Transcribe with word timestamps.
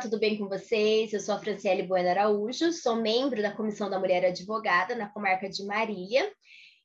tudo 0.00 0.18
bem 0.18 0.38
com 0.38 0.48
vocês? 0.48 1.12
Eu 1.12 1.20
sou 1.20 1.34
a 1.34 1.38
Franciele 1.38 1.82
Bueno 1.82 2.08
Araújo, 2.08 2.72
sou 2.72 2.96
membro 2.96 3.42
da 3.42 3.52
Comissão 3.52 3.90
da 3.90 3.98
Mulher 3.98 4.24
Advogada 4.24 4.94
na 4.94 5.10
comarca 5.10 5.46
de 5.46 5.62
Marília. 5.62 6.26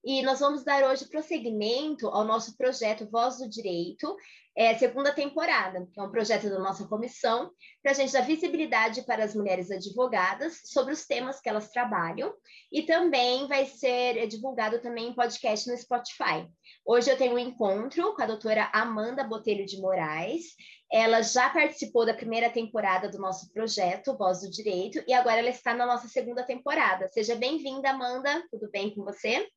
E 0.06 0.22
nós 0.22 0.40
vamos 0.40 0.64
dar 0.64 0.84
hoje 0.84 1.10
prosseguimento 1.10 2.08
ao 2.10 2.24
nosso 2.24 2.56
projeto 2.56 3.10
Voz 3.10 3.40
do 3.40 3.50
Direito, 3.50 4.16
é, 4.56 4.78
segunda 4.78 5.12
temporada, 5.12 5.84
que 5.92 6.00
é 6.00 6.04
um 6.04 6.12
projeto 6.12 6.48
da 6.48 6.60
nossa 6.60 6.88
comissão, 6.88 7.50
para 7.82 7.92
a 7.92 7.96
gente 7.96 8.14
dar 8.14 8.22
visibilidade 8.22 9.02
para 9.02 9.24
as 9.24 9.34
mulheres 9.34 9.72
advogadas 9.72 10.62
sobre 10.66 10.94
os 10.94 11.08
temas 11.08 11.42
que 11.42 11.50
elas 11.50 11.72
trabalham, 11.72 12.32
e 12.72 12.84
também 12.84 13.48
vai 13.48 13.66
ser 13.66 14.28
divulgado 14.28 14.80
também 14.80 15.08
em 15.08 15.16
podcast 15.16 15.68
no 15.68 15.76
Spotify. 15.76 16.48
Hoje 16.86 17.10
eu 17.10 17.18
tenho 17.18 17.34
um 17.34 17.40
encontro 17.40 18.14
com 18.14 18.22
a 18.22 18.28
doutora 18.28 18.70
Amanda 18.72 19.24
Botelho 19.24 19.66
de 19.66 19.82
Moraes, 19.82 20.54
ela 20.94 21.24
já 21.24 21.50
participou 21.50 22.06
da 22.06 22.14
primeira 22.14 22.52
temporada 22.52 23.10
do 23.10 23.18
nosso 23.18 23.52
projeto 23.52 24.16
Voz 24.16 24.42
do 24.42 24.52
Direito, 24.52 25.04
e 25.08 25.14
agora 25.14 25.40
ela 25.40 25.50
está 25.50 25.74
na 25.74 25.88
nossa 25.88 26.08
segunda 26.08 26.44
temporada. 26.44 27.08
Seja 27.08 27.36
bem-vinda, 27.36 27.90
Amanda, 27.90 28.44
tudo 28.52 28.70
bem 28.70 28.94
com 28.94 29.04
você? 29.04 29.50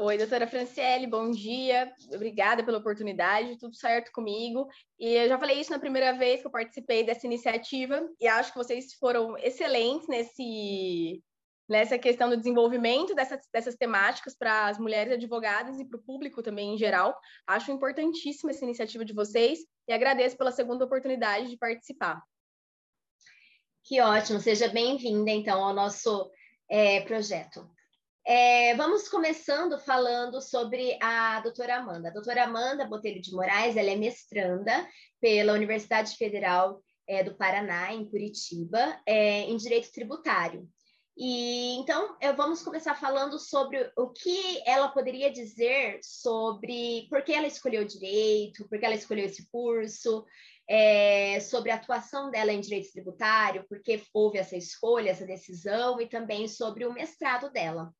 Oi, 0.00 0.16
doutora 0.16 0.46
Franciele, 0.46 1.08
bom 1.08 1.28
dia. 1.28 1.92
Obrigada 2.14 2.62
pela 2.62 2.78
oportunidade, 2.78 3.58
tudo 3.58 3.74
certo 3.74 4.12
comigo. 4.12 4.68
E 4.96 5.12
eu 5.12 5.28
já 5.28 5.36
falei 5.36 5.58
isso 5.58 5.72
na 5.72 5.78
primeira 5.80 6.12
vez 6.12 6.40
que 6.40 6.46
eu 6.46 6.52
participei 6.52 7.02
dessa 7.02 7.26
iniciativa 7.26 8.08
e 8.20 8.28
acho 8.28 8.52
que 8.52 8.58
vocês 8.58 8.94
foram 8.94 9.36
excelentes 9.38 10.06
nesse, 10.06 11.20
nessa 11.68 11.98
questão 11.98 12.30
do 12.30 12.36
desenvolvimento 12.36 13.12
dessas, 13.12 13.40
dessas 13.52 13.74
temáticas 13.74 14.36
para 14.38 14.68
as 14.68 14.78
mulheres 14.78 15.14
advogadas 15.14 15.80
e 15.80 15.84
para 15.84 15.98
o 15.98 16.02
público 16.04 16.44
também 16.44 16.74
em 16.74 16.78
geral. 16.78 17.18
Acho 17.44 17.72
importantíssima 17.72 18.52
essa 18.52 18.64
iniciativa 18.64 19.04
de 19.04 19.12
vocês 19.12 19.58
e 19.88 19.92
agradeço 19.92 20.38
pela 20.38 20.52
segunda 20.52 20.84
oportunidade 20.84 21.50
de 21.50 21.58
participar. 21.58 22.22
Que 23.82 24.00
ótimo, 24.00 24.38
seja 24.38 24.68
bem-vinda 24.68 25.32
então 25.32 25.60
ao 25.64 25.74
nosso 25.74 26.30
é, 26.70 27.00
projeto. 27.00 27.68
É, 28.30 28.74
vamos 28.74 29.08
começando 29.08 29.78
falando 29.78 30.42
sobre 30.42 30.98
a 31.00 31.40
doutora 31.40 31.76
Amanda. 31.76 32.08
A 32.08 32.12
doutora 32.12 32.44
Amanda 32.44 32.86
Botelho 32.86 33.22
de 33.22 33.32
Moraes, 33.32 33.74
ela 33.74 33.90
é 33.90 33.96
mestranda 33.96 34.86
pela 35.18 35.54
Universidade 35.54 36.14
Federal 36.14 36.82
é, 37.08 37.24
do 37.24 37.34
Paraná, 37.38 37.90
em 37.90 38.04
Curitiba, 38.04 39.00
é, 39.06 39.44
em 39.44 39.56
Direito 39.56 39.90
Tributário. 39.90 40.68
E 41.16 41.78
então, 41.78 42.18
vamos 42.36 42.62
começar 42.62 42.94
falando 42.94 43.38
sobre 43.38 43.90
o 43.96 44.10
que 44.10 44.62
ela 44.66 44.88
poderia 44.88 45.32
dizer 45.32 45.98
sobre 46.02 47.06
por 47.08 47.22
que 47.22 47.32
ela 47.32 47.46
escolheu 47.46 47.82
direito, 47.86 48.68
por 48.68 48.78
que 48.78 48.84
ela 48.84 48.94
escolheu 48.94 49.24
esse 49.24 49.50
curso, 49.50 50.22
é, 50.68 51.40
sobre 51.40 51.70
a 51.70 51.76
atuação 51.76 52.30
dela 52.30 52.52
em 52.52 52.60
direito 52.60 52.92
tributário, 52.92 53.64
por 53.66 53.82
que 53.82 54.02
houve 54.12 54.36
essa 54.36 54.54
escolha, 54.54 55.12
essa 55.12 55.24
decisão, 55.24 55.98
e 55.98 56.06
também 56.06 56.46
sobre 56.46 56.84
o 56.84 56.92
mestrado 56.92 57.50
dela. 57.50 57.90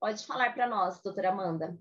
Pode 0.00 0.24
falar 0.26 0.54
para 0.54 0.68
nós, 0.68 1.00
doutora 1.00 1.30
Amanda. 1.30 1.78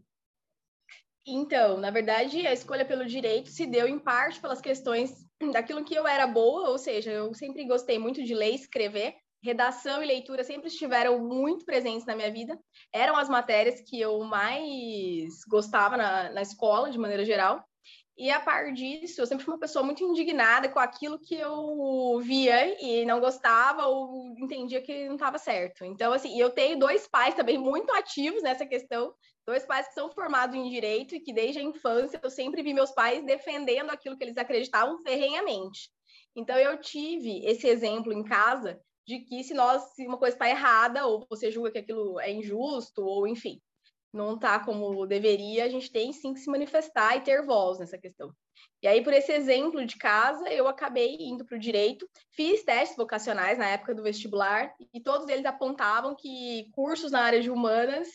Então, 1.26 1.78
na 1.78 1.92
verdade, 1.92 2.48
a 2.48 2.54
escolha 2.54 2.86
pelo 2.86 3.06
direito 3.06 3.50
se 3.50 3.66
deu 3.66 3.88
em 3.88 4.00
parte 4.00 4.40
pelas 4.40 4.62
questões 4.62 5.26
daquilo 5.52 5.84
que 5.84 5.94
eu 5.94 6.08
era 6.08 6.26
boa, 6.26 6.70
ou 6.70 6.78
seja, 6.78 7.12
eu 7.12 7.34
sempre 7.34 7.66
gostei 7.66 8.00
muito 8.00 8.24
de 8.24 8.34
ler, 8.34 8.56
escrever, 8.56 9.16
redação 9.44 10.02
e 10.02 10.08
leitura 10.08 10.44
sempre 10.44 10.68
estiveram 10.68 11.20
muito 11.20 11.66
presentes 11.66 12.06
na 12.06 12.16
minha 12.16 12.32
vida. 12.32 12.58
Eram 12.94 13.16
as 13.16 13.30
matérias 13.30 13.82
que 13.82 14.00
eu 14.00 14.24
mais 14.24 15.44
gostava 15.48 15.98
na, 15.98 16.32
na 16.32 16.42
escola, 16.42 16.90
de 16.90 16.98
maneira 16.98 17.26
geral. 17.26 17.64
E 18.18 18.32
a 18.32 18.40
par 18.40 18.74
disso, 18.74 19.22
eu 19.22 19.28
sempre 19.28 19.46
fui 19.46 19.54
uma 19.54 19.60
pessoa 19.60 19.86
muito 19.86 20.04
indignada 20.04 20.68
com 20.68 20.80
aquilo 20.80 21.20
que 21.20 21.36
eu 21.36 22.20
via 22.20 22.76
e 22.84 23.06
não 23.06 23.20
gostava 23.20 23.86
ou 23.86 24.36
entendia 24.40 24.82
que 24.82 25.06
não 25.08 25.14
estava 25.14 25.38
certo. 25.38 25.86
Então, 25.86 26.12
assim, 26.12 26.40
eu 26.40 26.50
tenho 26.50 26.80
dois 26.80 27.08
pais 27.08 27.36
também 27.36 27.60
muito 27.60 27.92
ativos 27.94 28.42
nessa 28.42 28.66
questão, 28.66 29.14
dois 29.46 29.66
pais 29.66 29.88
que 29.88 29.94
são 29.94 30.10
formados 30.10 30.56
em 30.56 30.68
direito 30.68 31.14
e 31.14 31.20
que 31.20 31.32
desde 31.32 31.60
a 31.60 31.64
infância 31.64 32.20
eu 32.24 32.30
sempre 32.32 32.64
vi 32.64 32.74
meus 32.74 32.90
pais 32.92 33.24
defendendo 33.24 33.92
aquilo 33.92 34.18
que 34.18 34.24
eles 34.24 34.38
acreditavam 34.38 34.98
ferrenhamente. 35.04 35.92
Então, 36.36 36.58
eu 36.58 36.76
tive 36.80 37.46
esse 37.46 37.68
exemplo 37.68 38.12
em 38.12 38.24
casa 38.24 38.82
de 39.06 39.20
que 39.20 39.44
se 39.44 39.54
nós 39.54 39.94
se 39.94 40.08
uma 40.08 40.18
coisa 40.18 40.36
está 40.36 40.50
errada 40.50 41.06
ou 41.06 41.26
você 41.30 41.52
julga 41.52 41.72
que 41.72 41.78
aquilo 41.78 42.20
é 42.20 42.32
injusto 42.32 43.04
ou 43.04 43.28
enfim, 43.28 43.62
não 44.14 44.36
está 44.36 44.60
como 44.60 45.06
deveria, 45.06 45.66
a 45.66 45.70
gente 45.70 45.92
tem 45.92 46.12
sim 46.14 46.34
que 46.34 46.40
se 46.40 46.50
manifestar 46.50 47.16
e 47.18 47.22
ter 47.22 47.46
voz 47.46 47.80
nessa 47.80 47.98
questão. 47.98 48.34
E 48.82 48.88
aí, 48.88 49.04
por 49.04 49.14
esse 49.14 49.32
exemplo 49.32 49.86
de 49.86 49.98
casa, 49.98 50.48
eu 50.50 50.68
acabei 50.68 51.18
indo 51.20 51.46
para 51.46 51.58
o 51.58 51.60
direito, 51.60 52.08
fiz 52.32 52.64
testes 52.64 52.98
vocacionais 52.98 53.58
na 53.58 53.68
época 53.68 53.94
do 53.94 54.04
vestibular, 54.04 54.74
e 54.94 55.02
todos 55.02 55.28
eles 55.28 55.46
apontavam 55.46 56.16
que 56.16 56.70
cursos 56.72 57.12
na 57.12 57.22
área 57.22 57.42
de 57.42 57.50
humanas, 57.50 58.08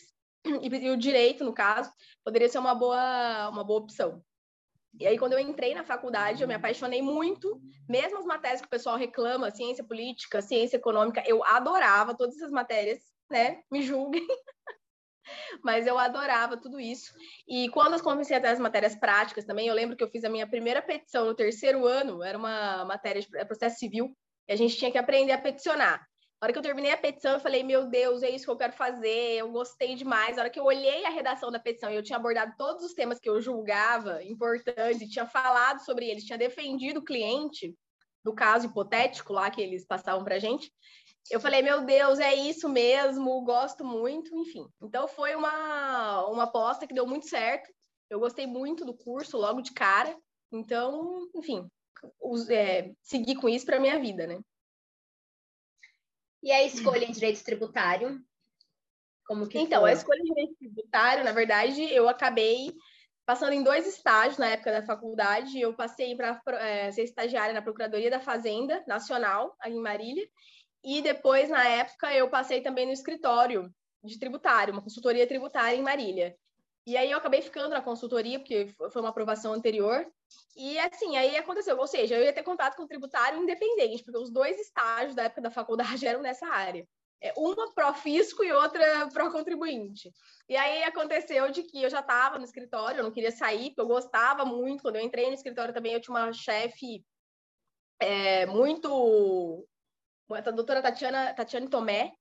e 0.45 0.89
o 0.89 0.97
direito, 0.97 1.43
no 1.43 1.53
caso, 1.53 1.91
poderia 2.23 2.49
ser 2.49 2.59
uma 2.59 2.75
boa, 2.75 3.49
uma 3.49 3.63
boa 3.63 3.79
opção. 3.79 4.23
E 4.99 5.07
aí, 5.07 5.17
quando 5.17 5.33
eu 5.33 5.39
entrei 5.39 5.73
na 5.73 5.83
faculdade, 5.83 6.41
eu 6.41 6.47
me 6.47 6.53
apaixonei 6.53 7.01
muito, 7.01 7.59
mesmo 7.89 8.19
as 8.19 8.25
matérias 8.25 8.61
que 8.61 8.67
o 8.67 8.69
pessoal 8.69 8.95
reclama, 8.95 9.49
ciência 9.49 9.83
política, 9.83 10.41
ciência 10.41 10.77
econômica, 10.77 11.23
eu 11.25 11.43
adorava 11.43 12.15
todas 12.15 12.35
essas 12.35 12.51
matérias, 12.51 12.99
né? 13.29 13.63
Me 13.71 13.81
julguem. 13.81 14.25
Mas 15.63 15.87
eu 15.87 15.97
adorava 15.97 16.57
tudo 16.57 16.79
isso. 16.79 17.13
E 17.47 17.69
quando 17.69 17.93
eu 17.93 18.03
comecei 18.03 18.35
a 18.35 18.41
ter 18.41 18.47
as 18.47 18.59
matérias 18.59 18.95
práticas 18.95 19.45
também, 19.45 19.67
eu 19.67 19.73
lembro 19.73 19.95
que 19.95 20.03
eu 20.03 20.09
fiz 20.09 20.23
a 20.25 20.29
minha 20.29 20.45
primeira 20.45 20.81
petição 20.81 21.25
no 21.25 21.33
terceiro 21.33 21.85
ano, 21.85 22.21
era 22.21 22.37
uma 22.37 22.83
matéria 22.83 23.21
de 23.21 23.27
processo 23.45 23.79
civil, 23.79 24.15
e 24.47 24.53
a 24.53 24.55
gente 24.55 24.77
tinha 24.77 24.91
que 24.91 24.97
aprender 24.97 25.31
a 25.31 25.37
peticionar. 25.37 26.05
Na 26.43 26.47
hora 26.47 26.51
que 26.51 26.59
eu 26.59 26.63
terminei 26.63 26.91
a 26.91 26.97
petição, 26.97 27.31
eu 27.31 27.39
falei, 27.39 27.63
meu 27.63 27.87
Deus, 27.89 28.21
é 28.21 28.29
isso 28.29 28.43
que 28.43 28.51
eu 28.51 28.57
quero 28.57 28.73
fazer, 28.73 29.37
eu 29.37 29.49
gostei 29.49 29.95
demais. 29.95 30.35
Na 30.35 30.41
hora 30.41 30.49
que 30.49 30.59
eu 30.59 30.65
olhei 30.65 31.05
a 31.05 31.09
redação 31.09 31.49
da 31.49 31.57
petição 31.57 31.89
e 31.89 31.95
eu 31.95 32.03
tinha 32.03 32.17
abordado 32.17 32.53
todos 32.57 32.83
os 32.83 32.93
temas 32.93 33.17
que 33.17 33.29
eu 33.29 33.39
julgava 33.39 34.21
importantes, 34.25 35.09
tinha 35.09 35.25
falado 35.25 35.79
sobre 35.85 36.09
eles, 36.09 36.25
tinha 36.25 36.37
defendido 36.37 36.99
o 36.99 37.05
cliente, 37.05 37.73
do 38.25 38.35
caso 38.35 38.67
hipotético 38.67 39.31
lá 39.31 39.49
que 39.49 39.61
eles 39.61 39.85
passavam 39.85 40.25
para 40.25 40.35
a 40.35 40.39
gente, 40.39 40.69
eu 41.29 41.39
falei, 41.39 41.61
meu 41.61 41.85
Deus, 41.85 42.19
é 42.19 42.33
isso 42.33 42.67
mesmo, 42.67 43.43
gosto 43.43 43.83
muito, 43.83 44.35
enfim. 44.35 44.67
Então 44.81 45.07
foi 45.07 45.35
uma, 45.35 46.25
uma 46.27 46.43
aposta 46.43 46.85
que 46.85 46.93
deu 46.93 47.07
muito 47.07 47.27
certo. 47.27 47.71
Eu 48.09 48.19
gostei 48.19 48.45
muito 48.45 48.85
do 48.85 48.93
curso 48.93 49.37
logo 49.37 49.61
de 49.61 49.73
cara. 49.73 50.15
Então, 50.51 51.27
enfim, 51.35 51.67
é, 52.49 52.91
segui 53.01 53.35
com 53.35 53.49
isso 53.49 53.65
para 53.65 53.79
minha 53.79 53.99
vida, 53.99 54.27
né? 54.27 54.39
E 56.43 56.51
a 56.51 56.63
escolha 56.63 57.05
em 57.05 57.11
direito 57.11 57.43
tributário? 57.43 58.21
Como 59.25 59.47
que 59.47 59.57
Então, 59.57 59.81
foi? 59.81 59.91
a 59.91 59.93
escolha 59.93 60.19
em 60.19 60.25
direito 60.25 60.55
tributário, 60.57 61.23
na 61.23 61.31
verdade, 61.31 61.81
eu 61.91 62.09
acabei 62.09 62.75
passando 63.25 63.53
em 63.53 63.63
dois 63.63 63.87
estágios 63.87 64.37
na 64.37 64.49
época 64.49 64.71
da 64.73 64.85
faculdade. 64.85 65.59
Eu 65.59 65.73
passei 65.73 66.15
para 66.15 66.41
é, 66.59 66.91
ser 66.91 67.03
estagiária 67.03 67.53
na 67.53 67.61
Procuradoria 67.61 68.11
da 68.11 68.19
Fazenda 68.19 68.83
Nacional, 68.85 69.55
em 69.65 69.79
Marília, 69.79 70.27
e 70.83 71.01
depois, 71.01 71.49
na 71.49 71.67
época, 71.67 72.13
eu 72.13 72.29
passei 72.29 72.61
também 72.61 72.85
no 72.85 72.91
escritório 72.91 73.73
de 74.03 74.19
tributário, 74.19 74.73
uma 74.73 74.81
consultoria 74.81 75.25
tributária 75.25 75.77
em 75.77 75.81
Marília. 75.81 76.35
E 76.85 76.97
aí 76.97 77.09
eu 77.09 77.17
acabei 77.17 77.41
ficando 77.41 77.69
na 77.69 77.81
consultoria, 77.81 78.37
porque 78.37 78.67
foi 78.91 79.01
uma 79.01 79.09
aprovação 79.09 79.53
anterior. 79.53 80.05
E 80.55 80.77
assim, 80.79 81.15
aí 81.15 81.37
aconteceu, 81.37 81.77
ou 81.77 81.87
seja, 81.87 82.15
eu 82.15 82.23
ia 82.23 82.33
ter 82.33 82.43
contato 82.43 82.75
com 82.75 82.83
o 82.83 82.87
tributário 82.87 83.41
independente, 83.41 84.03
porque 84.03 84.19
os 84.19 84.29
dois 84.29 84.59
estágios 84.59 85.15
da 85.15 85.23
época 85.23 85.41
da 85.41 85.51
faculdade 85.51 86.05
eram 86.05 86.21
nessa 86.21 86.45
área. 86.47 86.85
É, 87.21 87.33
uma 87.37 87.73
pró-fisco 87.73 88.43
e 88.43 88.51
outra 88.51 89.07
pró-contribuinte. 89.13 90.11
E 90.49 90.57
aí 90.57 90.83
aconteceu 90.83 91.49
de 91.51 91.63
que 91.63 91.81
eu 91.81 91.89
já 91.89 92.01
estava 92.01 92.37
no 92.37 92.43
escritório, 92.43 92.99
eu 92.99 93.03
não 93.05 93.11
queria 93.11 93.31
sair, 93.31 93.69
porque 93.69 93.79
eu 93.79 93.87
gostava 93.87 94.43
muito. 94.43 94.81
Quando 94.81 94.97
eu 94.97 95.01
entrei 95.01 95.27
no 95.27 95.33
escritório 95.33 95.73
também, 95.73 95.93
eu 95.93 96.01
tinha 96.01 96.13
uma 96.13 96.33
chefe 96.33 97.05
é, 97.97 98.45
muito 98.45 99.65
a 100.29 100.51
doutora 100.51 100.81
Tatiana, 100.81 101.33
Tatiane 101.33 101.69
Tomé, 101.69 102.13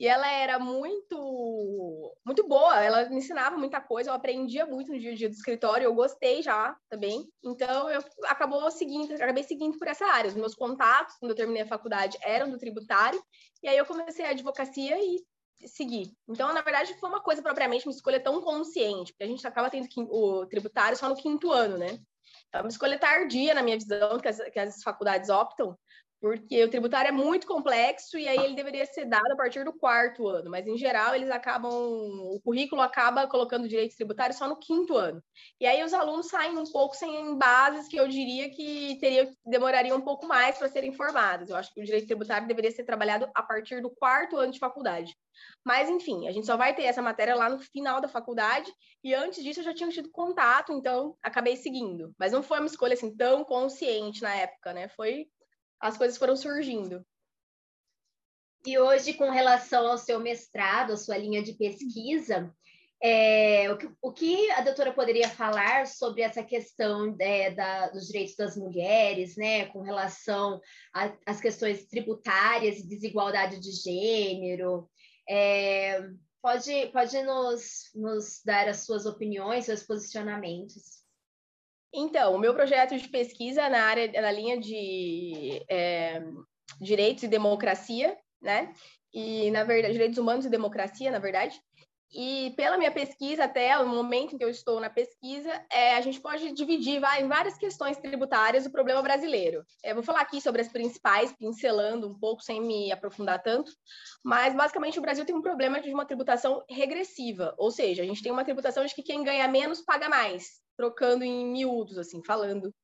e 0.00 0.08
ela 0.08 0.26
era 0.32 0.58
muito 0.58 2.16
muito 2.24 2.48
boa, 2.48 2.82
ela 2.82 3.08
me 3.10 3.18
ensinava 3.18 3.58
muita 3.58 3.82
coisa, 3.82 4.08
eu 4.10 4.14
aprendia 4.14 4.64
muito 4.64 4.90
no 4.90 4.98
dia 4.98 5.12
a 5.12 5.14
dia 5.14 5.28
do 5.28 5.34
escritório, 5.34 5.84
eu 5.84 5.94
gostei 5.94 6.42
já 6.42 6.74
também. 6.88 7.28
Então 7.44 7.90
eu 7.90 8.02
acabou 8.24 8.70
seguindo, 8.70 9.12
acabei 9.12 9.44
seguindo 9.44 9.76
por 9.78 9.86
essa 9.86 10.06
área. 10.06 10.28
Os 10.28 10.34
meus 10.34 10.54
contatos 10.54 11.16
quando 11.20 11.32
eu 11.32 11.36
terminei 11.36 11.62
a 11.62 11.66
faculdade 11.66 12.16
eram 12.22 12.50
do 12.50 12.56
tributário, 12.56 13.22
e 13.62 13.68
aí 13.68 13.76
eu 13.76 13.84
comecei 13.84 14.24
a 14.24 14.30
advocacia 14.30 14.98
e 14.98 15.22
segui. 15.68 16.10
Então, 16.26 16.50
na 16.54 16.62
verdade, 16.62 16.98
foi 16.98 17.10
uma 17.10 17.22
coisa 17.22 17.42
propriamente 17.42 17.86
uma 17.86 17.92
escolha 17.92 18.18
tão 18.18 18.40
consciente, 18.40 19.12
porque 19.12 19.24
a 19.24 19.26
gente 19.26 19.46
acaba 19.46 19.68
tendo 19.68 19.86
o 20.10 20.46
tributário 20.46 20.96
só 20.96 21.10
no 21.10 21.16
quinto 21.16 21.52
ano, 21.52 21.76
né? 21.76 21.98
É 22.52 22.60
uma 22.60 22.68
escolha 22.68 22.98
tardia, 22.98 23.54
na 23.54 23.62
minha 23.62 23.76
visão, 23.76 24.18
que 24.18 24.28
as, 24.28 24.38
que 24.50 24.58
as 24.58 24.82
faculdades 24.82 25.28
optam, 25.28 25.76
porque 26.20 26.62
o 26.62 26.68
tributário 26.68 27.08
é 27.08 27.12
muito 27.12 27.46
complexo 27.46 28.18
e 28.18 28.28
aí 28.28 28.38
ele 28.38 28.54
deveria 28.54 28.84
ser 28.84 29.06
dado 29.06 29.32
a 29.32 29.36
partir 29.36 29.64
do 29.64 29.72
quarto 29.72 30.28
ano, 30.28 30.50
mas 30.50 30.66
em 30.66 30.76
geral 30.76 31.14
eles 31.14 31.30
acabam, 31.30 31.72
o 31.72 32.38
currículo 32.44 32.82
acaba 32.82 33.26
colocando 33.26 33.66
direitos 33.66 33.96
tributários 33.96 34.36
só 34.36 34.46
no 34.46 34.58
quinto 34.58 34.96
ano. 34.96 35.22
E 35.58 35.66
aí 35.66 35.82
os 35.82 35.94
alunos 35.94 36.28
saem 36.28 36.58
um 36.58 36.64
pouco 36.64 36.94
sem 36.94 37.38
bases 37.38 37.88
que 37.88 37.96
eu 37.96 38.06
diria 38.06 38.50
que 38.50 38.98
teria, 39.00 39.32
demoraria 39.46 39.96
um 39.96 40.00
pouco 40.00 40.26
mais 40.26 40.58
para 40.58 40.68
serem 40.68 40.92
formados. 40.92 41.48
Eu 41.48 41.56
acho 41.56 41.72
que 41.72 41.80
o 41.80 41.84
direito 41.84 42.06
tributário 42.06 42.46
deveria 42.46 42.70
ser 42.70 42.84
trabalhado 42.84 43.30
a 43.34 43.42
partir 43.42 43.80
do 43.80 43.90
quarto 43.90 44.36
ano 44.36 44.52
de 44.52 44.58
faculdade. 44.58 45.16
Mas 45.64 45.88
enfim, 45.88 46.28
a 46.28 46.32
gente 46.32 46.46
só 46.46 46.56
vai 46.56 46.74
ter 46.74 46.82
essa 46.82 47.00
matéria 47.00 47.34
lá 47.34 47.48
no 47.48 47.58
final 47.58 47.98
da 47.98 48.08
faculdade 48.08 48.70
e 49.02 49.14
antes 49.14 49.42
disso 49.42 49.60
eu 49.60 49.64
já 49.64 49.72
tinha 49.72 49.88
tido 49.88 50.10
contato, 50.10 50.70
então 50.72 51.16
acabei 51.22 51.56
seguindo. 51.56 52.14
Mas 52.18 52.32
não 52.32 52.42
foi 52.42 52.58
uma 52.58 52.66
escolha 52.66 52.92
assim 52.92 53.16
tão 53.16 53.42
consciente 53.42 54.20
na 54.20 54.34
época, 54.34 54.74
né? 54.74 54.88
Foi 54.88 55.26
as 55.80 55.96
coisas 55.96 56.18
foram 56.18 56.36
surgindo. 56.36 57.04
E 58.66 58.78
hoje, 58.78 59.14
com 59.14 59.30
relação 59.30 59.86
ao 59.86 59.96
seu 59.96 60.20
mestrado, 60.20 60.92
a 60.92 60.96
sua 60.96 61.16
linha 61.16 61.42
de 61.42 61.54
pesquisa, 61.54 62.54
é, 63.02 63.72
o, 63.72 63.78
que, 63.78 63.90
o, 64.02 64.12
que, 64.12 64.50
a 64.50 64.60
doutora 64.60 64.92
poderia 64.92 65.30
falar 65.30 65.86
sobre 65.86 66.20
essa 66.20 66.42
questão 66.42 67.16
é, 67.18 67.50
da, 67.50 67.88
dos 67.88 68.06
direitos 68.06 68.36
das 68.36 68.56
mulheres, 68.58 69.36
né, 69.36 69.64
com 69.66 69.80
relação 69.80 70.60
às 71.24 71.40
questões 71.40 71.86
tributárias 71.86 72.78
e 72.78 72.86
desigualdade 72.86 73.58
de 73.58 73.70
gênero? 73.72 74.90
É, 75.26 76.02
pode 76.42 76.88
pode 76.92 77.22
nos, 77.22 77.90
nos 77.94 78.42
dar 78.44 78.68
as 78.68 78.84
suas 78.84 79.06
opiniões, 79.06 79.64
seus 79.64 79.82
posicionamentos. 79.82 80.99
Então, 81.92 82.34
o 82.34 82.38
meu 82.38 82.54
projeto 82.54 82.96
de 82.96 83.08
pesquisa 83.08 83.68
na 83.68 83.82
área, 83.82 84.20
na 84.20 84.30
linha 84.30 84.58
de 84.58 85.64
é, 85.68 86.22
direitos 86.80 87.24
e 87.24 87.28
democracia, 87.28 88.16
né? 88.40 88.72
E, 89.12 89.50
na 89.50 89.64
verdade, 89.64 89.94
direitos 89.94 90.18
humanos 90.18 90.46
e 90.46 90.50
democracia, 90.50 91.10
na 91.10 91.18
verdade. 91.18 91.60
E 92.12 92.52
pela 92.56 92.76
minha 92.76 92.90
pesquisa, 92.90 93.44
até 93.44 93.78
o 93.78 93.86
momento 93.86 94.34
em 94.34 94.38
que 94.38 94.44
eu 94.44 94.48
estou 94.48 94.80
na 94.80 94.90
pesquisa, 94.90 95.50
é, 95.70 95.94
a 95.94 96.00
gente 96.00 96.20
pode 96.20 96.50
dividir 96.52 97.00
vai, 97.00 97.22
em 97.22 97.28
várias 97.28 97.56
questões 97.56 97.96
tributárias 97.98 98.66
o 98.66 98.72
problema 98.72 99.00
brasileiro. 99.00 99.64
Eu 99.84 99.94
vou 99.94 100.02
falar 100.02 100.22
aqui 100.22 100.40
sobre 100.40 100.60
as 100.60 100.68
principais, 100.68 101.32
pincelando 101.32 102.08
um 102.08 102.18
pouco, 102.18 102.42
sem 102.42 102.60
me 102.60 102.90
aprofundar 102.90 103.40
tanto, 103.42 103.70
mas 104.24 104.54
basicamente 104.54 104.98
o 104.98 105.02
Brasil 105.02 105.24
tem 105.24 105.36
um 105.36 105.42
problema 105.42 105.80
de 105.80 105.92
uma 105.94 106.04
tributação 106.04 106.64
regressiva, 106.68 107.54
ou 107.56 107.70
seja, 107.70 108.02
a 108.02 108.06
gente 108.06 108.22
tem 108.22 108.32
uma 108.32 108.44
tributação 108.44 108.84
de 108.84 108.94
que 108.94 109.02
quem 109.02 109.22
ganha 109.22 109.46
menos 109.46 109.80
paga 109.80 110.08
mais 110.08 110.60
trocando 110.76 111.22
em 111.22 111.46
miúdos, 111.46 111.98
assim, 111.98 112.24
falando 112.24 112.74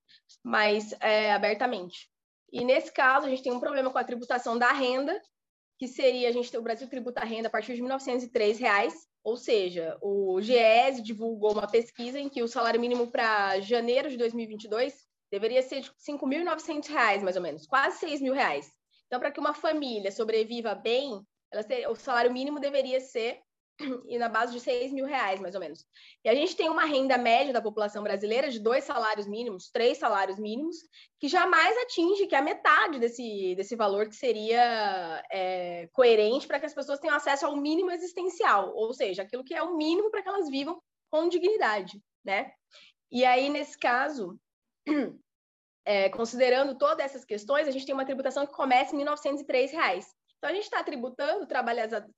mais 0.45 0.93
é, 1.01 1.33
abertamente. 1.33 2.11
E 2.53 2.63
nesse 2.63 2.93
caso, 2.93 3.27
a 3.27 3.31
gente 3.31 3.43
tem 3.43 3.53
um 3.53 3.61
problema 3.61 3.91
com 3.91 3.99
a 3.99 4.05
tributação 4.05 4.59
da 4.59 4.71
renda, 4.71 5.19
que 5.79 5.87
seria, 5.87 6.29
a 6.29 6.33
gente 6.33 6.57
o 6.57 6.63
Brasil 6.63 6.89
tributa 6.89 7.21
a 7.21 7.25
renda 7.25 7.49
a 7.49 7.51
partir 7.51 7.75
de 7.75 7.83
1.903 7.83 8.59
reais, 8.59 8.95
ou 9.23 9.37
seja, 9.37 9.99
o 10.01 10.41
GES 10.41 11.03
divulgou 11.03 11.53
uma 11.53 11.67
pesquisa 11.67 12.19
em 12.19 12.29
que 12.29 12.43
o 12.43 12.49
salário 12.49 12.81
mínimo 12.81 13.09
para 13.09 13.61
janeiro 13.61 14.09
de 14.09 14.17
2022 14.17 14.95
deveria 15.31 15.63
ser 15.63 15.81
de 15.81 15.89
R$ 15.89 16.19
5.900, 16.19 17.23
mais 17.23 17.37
ou 17.37 17.43
menos, 17.43 17.67
quase 17.67 18.07
6.000 18.07 18.33
reais. 18.33 18.71
Então, 19.07 19.21
para 19.21 19.31
que 19.31 19.41
uma 19.41 19.55
família 19.55 20.11
sobreviva 20.11 20.75
bem, 20.75 21.21
ter, 21.69 21.89
o 21.89 21.95
salário 21.95 22.33
mínimo 22.33 22.59
deveria 22.59 23.01
ser 23.01 23.41
e 24.09 24.19
na 24.19 24.29
base 24.29 24.53
de 24.53 24.61
6 24.61 24.93
mil 24.93 25.05
reais, 25.05 25.41
mais 25.41 25.55
ou 25.55 25.61
menos. 25.61 25.87
E 26.25 26.29
a 26.29 26.35
gente 26.35 26.57
tem 26.57 26.69
uma 26.69 26.85
renda 26.85 27.19
média 27.19 27.53
da 27.53 27.61
população 27.61 28.03
brasileira 28.03 28.51
de 28.51 28.59
dois 28.59 28.85
salários 28.85 29.27
mínimos, 29.27 29.71
três 29.71 29.99
salários 29.99 30.39
mínimos, 30.39 30.77
que 31.21 31.29
jamais 31.29 31.77
atinge 31.79 32.27
que 32.27 32.35
a 32.35 32.43
metade 32.43 32.99
desse, 32.99 33.55
desse 33.55 33.77
valor 33.77 34.09
que 34.09 34.17
seria 34.17 35.23
é, 35.31 35.89
coerente 35.93 36.47
para 36.47 36.59
que 36.59 36.67
as 36.67 36.75
pessoas 36.75 36.99
tenham 36.99 37.17
acesso 37.17 37.47
ao 37.47 37.57
mínimo 37.57 37.91
existencial, 37.91 38.73
ou 38.75 38.93
seja, 38.95 39.23
aquilo 39.23 39.45
que 39.45 39.55
é 39.55 39.63
o 39.63 39.77
mínimo 39.77 40.11
para 40.11 40.23
que 40.23 40.29
elas 40.29 40.49
vivam 40.49 40.81
com 41.11 41.29
dignidade, 41.29 42.03
né? 42.25 42.53
E 43.11 43.25
aí, 43.25 43.49
nesse 43.49 43.79
caso, 43.79 44.39
é, 45.85 46.09
considerando 46.09 46.77
todas 46.77 47.05
essas 47.05 47.25
questões, 47.25 47.69
a 47.69 47.71
gente 47.71 47.87
tem 47.87 47.95
uma 47.95 48.05
tributação 48.05 48.47
que 48.47 48.53
começa 48.53 48.95
em 48.95 48.99
1.903 49.05 49.71
reais. 49.71 50.07
Então, 50.39 50.51
a 50.51 50.55
gente 50.55 50.65
está 50.65 50.83
tributando 50.83 51.47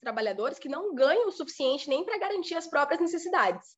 trabalhadores 0.00 0.58
que 0.58 0.68
não 0.68 0.94
ganham 0.94 1.28
o 1.28 1.32
suficiente 1.32 1.88
nem 1.88 2.04
para 2.04 2.18
garantir 2.18 2.54
as 2.54 2.66
próprias 2.66 3.00
necessidades, 3.00 3.76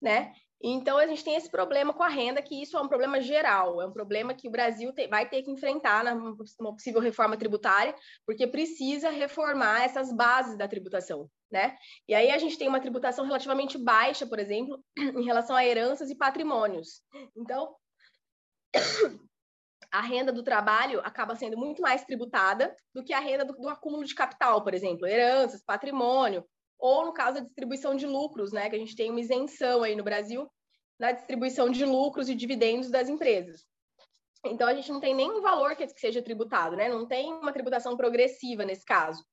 né? 0.00 0.32
Então, 0.62 0.98
a 0.98 1.06
gente 1.06 1.24
tem 1.24 1.36
esse 1.36 1.50
problema 1.50 1.94
com 1.94 2.02
a 2.02 2.08
renda, 2.08 2.42
que 2.42 2.60
isso 2.60 2.76
é 2.76 2.80
um 2.80 2.88
problema 2.88 3.18
geral, 3.20 3.80
é 3.80 3.86
um 3.86 3.92
problema 3.92 4.34
que 4.34 4.46
o 4.46 4.50
Brasil 4.50 4.92
te, 4.92 5.08
vai 5.08 5.26
ter 5.26 5.42
que 5.42 5.50
enfrentar 5.50 6.04
numa 6.14 6.36
possível 6.74 7.00
reforma 7.00 7.36
tributária, 7.36 7.94
porque 8.26 8.46
precisa 8.46 9.08
reformar 9.08 9.84
essas 9.84 10.12
bases 10.12 10.58
da 10.58 10.68
tributação, 10.68 11.30
né? 11.50 11.78
E 12.06 12.14
aí 12.14 12.30
a 12.30 12.36
gente 12.36 12.58
tem 12.58 12.68
uma 12.68 12.80
tributação 12.80 13.24
relativamente 13.24 13.78
baixa, 13.78 14.26
por 14.26 14.38
exemplo, 14.38 14.84
em 14.98 15.24
relação 15.24 15.56
a 15.56 15.64
heranças 15.64 16.10
e 16.10 16.14
patrimônios. 16.14 17.00
Então, 17.34 17.74
a 19.90 20.00
renda 20.00 20.32
do 20.32 20.42
trabalho 20.42 21.00
acaba 21.00 21.36
sendo 21.36 21.56
muito 21.56 21.82
mais 21.82 22.04
tributada 22.04 22.74
do 22.94 23.02
que 23.02 23.12
a 23.12 23.20
renda 23.20 23.44
do, 23.44 23.52
do 23.54 23.68
acúmulo 23.68 24.04
de 24.04 24.14
capital, 24.14 24.62
por 24.62 24.74
exemplo, 24.74 25.06
heranças, 25.06 25.62
patrimônio, 25.64 26.44
ou 26.78 27.04
no 27.04 27.12
caso 27.12 27.38
da 27.38 27.44
distribuição 27.44 27.94
de 27.94 28.06
lucros, 28.06 28.52
né, 28.52 28.70
que 28.70 28.76
a 28.76 28.78
gente 28.78 28.96
tem 28.96 29.10
uma 29.10 29.20
isenção 29.20 29.82
aí 29.82 29.94
no 29.94 30.04
Brasil 30.04 30.50
na 30.98 31.12
distribuição 31.12 31.70
de 31.70 31.84
lucros 31.84 32.28
e 32.28 32.34
dividendos 32.34 32.90
das 32.90 33.08
empresas. 33.08 33.64
Então 34.44 34.68
a 34.68 34.74
gente 34.74 34.92
não 34.92 35.00
tem 35.00 35.14
nenhum 35.14 35.40
valor 35.40 35.74
que 35.74 35.88
seja 35.88 36.22
tributado, 36.22 36.76
né? 36.76 36.88
Não 36.88 37.06
tem 37.06 37.32
uma 37.32 37.52
tributação 37.52 37.96
progressiva 37.96 38.64
nesse 38.64 38.84
caso. 38.84 39.24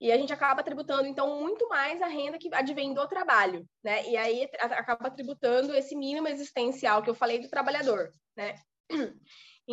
E 0.00 0.10
a 0.10 0.16
gente 0.16 0.32
acaba 0.32 0.62
tributando, 0.62 1.06
então, 1.06 1.38
muito 1.38 1.68
mais 1.68 2.00
a 2.00 2.06
renda 2.06 2.38
que 2.38 2.48
advém 2.54 2.94
do 2.94 3.06
trabalho, 3.06 3.66
né? 3.84 4.08
E 4.08 4.16
aí 4.16 4.48
acaba 4.58 5.10
tributando 5.10 5.74
esse 5.74 5.94
mínimo 5.94 6.26
existencial 6.26 7.02
que 7.02 7.10
eu 7.10 7.14
falei 7.14 7.38
do 7.38 7.50
trabalhador, 7.50 8.10
né? 8.34 8.54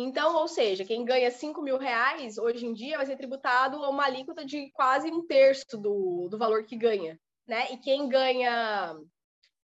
Então, 0.00 0.36
ou 0.36 0.46
seja, 0.46 0.84
quem 0.84 1.04
ganha 1.04 1.28
5 1.28 1.60
mil 1.60 1.76
reais 1.76 2.38
hoje 2.38 2.64
em 2.64 2.72
dia 2.72 2.96
vai 2.96 3.04
ser 3.04 3.16
tributado 3.16 3.84
a 3.84 3.90
uma 3.90 4.04
alíquota 4.04 4.44
de 4.44 4.70
quase 4.70 5.10
um 5.10 5.26
terço 5.26 5.76
do, 5.76 6.28
do 6.30 6.38
valor 6.38 6.64
que 6.64 6.76
ganha, 6.76 7.18
né? 7.48 7.72
E 7.72 7.76
quem 7.78 8.08
ganha 8.08 8.96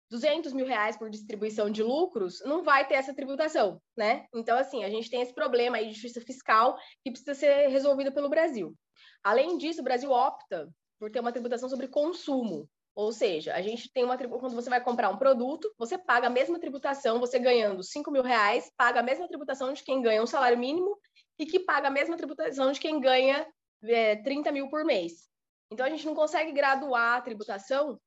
200 0.08 0.54
mil 0.54 0.64
reais 0.64 0.96
por 0.96 1.10
distribuição 1.10 1.68
de 1.68 1.82
lucros 1.82 2.40
não 2.46 2.64
vai 2.64 2.88
ter 2.88 2.94
essa 2.94 3.14
tributação, 3.14 3.78
né? 3.94 4.24
Então, 4.34 4.56
assim, 4.56 4.82
a 4.82 4.88
gente 4.88 5.10
tem 5.10 5.20
esse 5.20 5.34
problema 5.34 5.76
aí 5.76 5.88
de 5.88 5.92
justiça 5.92 6.22
fiscal 6.22 6.74
que 7.02 7.10
precisa 7.10 7.34
ser 7.34 7.66
resolvido 7.66 8.10
pelo 8.10 8.30
Brasil. 8.30 8.74
Além 9.22 9.58
disso, 9.58 9.82
o 9.82 9.84
Brasil 9.84 10.10
opta 10.10 10.70
por 10.98 11.10
ter 11.10 11.20
uma 11.20 11.32
tributação 11.32 11.68
sobre 11.68 11.86
consumo. 11.86 12.66
Ou 12.94 13.12
seja, 13.12 13.54
a 13.54 13.60
gente 13.60 13.92
tem 13.92 14.04
uma 14.04 14.16
quando 14.16 14.54
você 14.54 14.70
vai 14.70 14.80
comprar 14.80 15.10
um 15.10 15.16
produto, 15.16 15.72
você 15.76 15.98
paga 15.98 16.28
a 16.28 16.30
mesma 16.30 16.60
tributação, 16.60 17.18
você 17.18 17.38
ganhando 17.40 17.82
5 17.82 18.10
mil 18.10 18.22
reais, 18.22 18.70
paga 18.76 19.00
a 19.00 19.02
mesma 19.02 19.26
tributação 19.26 19.72
de 19.72 19.82
quem 19.82 20.00
ganha 20.00 20.22
um 20.22 20.26
salário 20.26 20.56
mínimo 20.56 20.96
e 21.36 21.44
que 21.44 21.58
paga 21.58 21.88
a 21.88 21.90
mesma 21.90 22.16
tributação 22.16 22.70
de 22.70 22.78
quem 22.78 23.00
ganha 23.00 23.44
é, 23.82 24.16
30 24.16 24.52
mil 24.52 24.68
por 24.68 24.84
mês. 24.84 25.28
Então 25.72 25.84
a 25.84 25.90
gente 25.90 26.06
não 26.06 26.14
consegue 26.14 26.52
graduar 26.52 27.16
a 27.16 27.20
tributação 27.20 27.98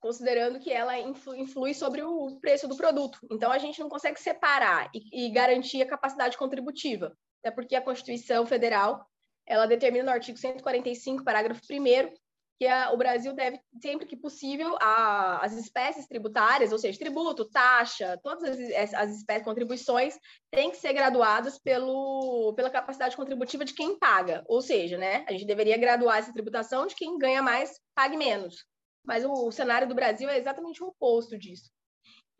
considerando 0.00 0.60
que 0.60 0.72
ela 0.72 0.96
influi, 0.98 1.74
sobre 1.74 2.02
o 2.02 2.38
preço 2.40 2.68
do 2.68 2.76
produto. 2.76 3.18
Então 3.30 3.50
a 3.50 3.58
gente 3.58 3.80
não 3.80 3.88
consegue 3.88 4.18
separar 4.20 4.88
e, 4.94 5.26
e 5.26 5.30
garantir 5.30 5.82
a 5.82 5.88
capacidade 5.88 6.38
contributiva, 6.38 7.12
até 7.40 7.50
porque 7.50 7.74
a 7.74 7.82
Constituição 7.82 8.46
Federal 8.46 9.04
ela 9.46 9.66
determina 9.66 10.04
no 10.04 10.10
artigo 10.10 10.38
145, 10.38 11.24
parágrafo 11.24 11.60
1 11.70 12.12
que 12.58 12.66
a, 12.66 12.90
o 12.92 12.96
Brasil 12.96 13.32
deve, 13.32 13.60
sempre 13.80 14.04
que 14.04 14.16
possível, 14.16 14.76
a, 14.80 15.44
as 15.44 15.52
espécies 15.52 16.08
tributárias, 16.08 16.72
ou 16.72 16.78
seja, 16.78 16.98
tributo, 16.98 17.48
taxa, 17.48 18.18
todas 18.22 18.58
as, 18.74 18.94
as 18.94 19.16
espécies, 19.16 19.44
contribuições, 19.44 20.18
têm 20.50 20.70
que 20.70 20.76
ser 20.76 20.92
graduadas 20.92 21.56
pelo, 21.58 22.52
pela 22.54 22.68
capacidade 22.68 23.16
contributiva 23.16 23.64
de 23.64 23.74
quem 23.74 23.96
paga. 23.96 24.44
Ou 24.48 24.60
seja, 24.60 24.98
né, 24.98 25.24
a 25.28 25.32
gente 25.32 25.46
deveria 25.46 25.78
graduar 25.78 26.18
essa 26.18 26.32
tributação 26.32 26.86
de 26.86 26.96
quem 26.96 27.16
ganha 27.16 27.40
mais, 27.40 27.78
pague 27.94 28.16
menos. 28.16 28.66
Mas 29.06 29.24
o, 29.24 29.30
o 29.30 29.52
cenário 29.52 29.86
do 29.86 29.94
Brasil 29.94 30.28
é 30.28 30.36
exatamente 30.36 30.82
o 30.82 30.88
oposto 30.88 31.38
disso. 31.38 31.70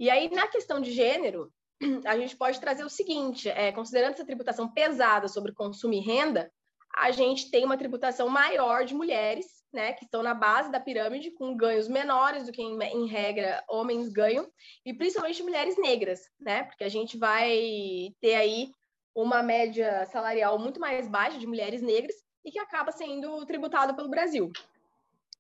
E 0.01 0.11
aí, 0.11 0.29
na 0.35 0.49
questão 0.49 0.81
de 0.81 0.91
gênero, 0.91 1.53
a 2.05 2.19
gente 2.19 2.37
pode 2.37 2.61
trazer 2.61 2.85
o 2.85 2.91
seguinte: 2.91 3.49
é, 3.49 3.71
considerando 3.71 4.15
essa 4.15 4.27
tributação 4.27 4.69
pesada 4.73 5.29
sobre 5.29 5.53
consumo 5.53 5.95
e 5.95 6.01
renda, 6.01 6.51
a 6.97 7.13
gente 7.13 7.53
tem 7.53 7.65
uma 7.65 7.79
tributação 7.79 8.29
maior 8.29 8.85
de 8.85 8.95
mulheres 8.95 9.58
né, 9.73 9.93
que 9.93 10.05
estão 10.05 10.23
na 10.23 10.35
base 10.35 10.71
da 10.71 10.81
pirâmide, 10.81 11.31
com 11.31 11.57
ganhos 11.57 11.89
menores 11.89 12.47
do 12.47 12.53
que, 12.53 12.63
em, 12.63 12.79
em, 12.83 13.07
regra, 13.07 13.63
homens 13.69 14.09
ganham, 14.09 14.51
e 14.85 14.95
principalmente 14.95 15.43
mulheres 15.43 15.77
negras, 15.77 16.21
né, 16.41 16.65
porque 16.65 16.85
a 16.85 16.89
gente 16.89 17.19
vai 17.19 18.15
ter 18.21 18.35
aí 18.35 18.71
uma 19.15 19.43
média 19.43 20.07
salarial 20.07 20.59
muito 20.59 20.81
mais 20.81 21.09
baixa 21.09 21.39
de 21.39 21.47
mulheres 21.47 21.83
negras 21.83 22.17
e 22.45 22.51
que 22.51 22.59
acaba 22.59 22.93
sendo 22.93 23.45
tributado 23.47 23.95
pelo 23.95 24.09
Brasil. 24.09 24.51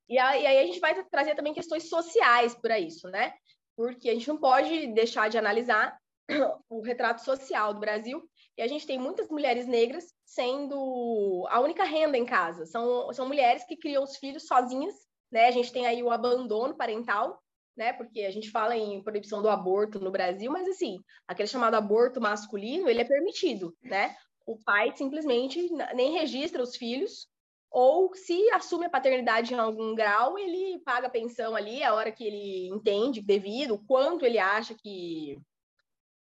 E 0.08 0.18
aí, 0.18 0.58
a 0.58 0.66
gente 0.66 0.80
vai 0.80 0.94
trazer 1.04 1.34
também 1.34 1.54
questões 1.54 1.88
sociais 1.88 2.54
para 2.54 2.78
isso, 2.78 3.08
né, 3.08 3.32
porque 3.76 4.10
a 4.10 4.14
gente 4.14 4.28
não 4.28 4.36
pode 4.36 4.88
deixar 4.88 5.28
de 5.28 5.38
analisar 5.38 5.98
o 6.68 6.80
retrato 6.80 7.24
social 7.24 7.72
do 7.72 7.80
Brasil, 7.80 8.28
E 8.56 8.62
a 8.62 8.66
gente 8.66 8.86
tem 8.86 8.98
muitas 8.98 9.28
mulheres 9.28 9.66
negras 9.66 10.12
sendo 10.28 11.46
a 11.48 11.58
única 11.58 11.84
renda 11.84 12.18
em 12.18 12.26
casa. 12.26 12.66
São, 12.66 13.10
são 13.14 13.26
mulheres 13.26 13.64
que 13.64 13.76
criam 13.76 14.04
os 14.04 14.16
filhos 14.18 14.46
sozinhas, 14.46 14.94
né? 15.32 15.46
A 15.46 15.50
gente 15.50 15.72
tem 15.72 15.86
aí 15.86 16.02
o 16.02 16.10
abandono 16.10 16.76
parental, 16.76 17.42
né? 17.74 17.94
Porque 17.94 18.20
a 18.20 18.30
gente 18.30 18.50
fala 18.50 18.76
em 18.76 19.02
proibição 19.02 19.40
do 19.40 19.48
aborto 19.48 19.98
no 19.98 20.10
Brasil, 20.10 20.52
mas 20.52 20.68
assim, 20.68 20.98
aquele 21.26 21.48
chamado 21.48 21.74
aborto 21.74 22.20
masculino, 22.20 22.90
ele 22.90 23.00
é 23.00 23.04
permitido, 23.04 23.74
né? 23.82 24.14
O 24.46 24.58
pai 24.62 24.92
simplesmente 24.94 25.66
nem 25.94 26.12
registra 26.12 26.62
os 26.62 26.76
filhos, 26.76 27.26
ou 27.70 28.14
se 28.14 28.50
assume 28.50 28.84
a 28.84 28.90
paternidade 28.90 29.54
em 29.54 29.58
algum 29.58 29.94
grau, 29.94 30.38
ele 30.38 30.78
paga 30.84 31.06
a 31.06 31.10
pensão 31.10 31.56
ali, 31.56 31.82
a 31.82 31.94
hora 31.94 32.12
que 32.12 32.24
ele 32.24 32.68
entende 32.68 33.22
devido, 33.22 33.82
quanto 33.86 34.26
ele 34.26 34.38
acha 34.38 34.74
que, 34.74 35.38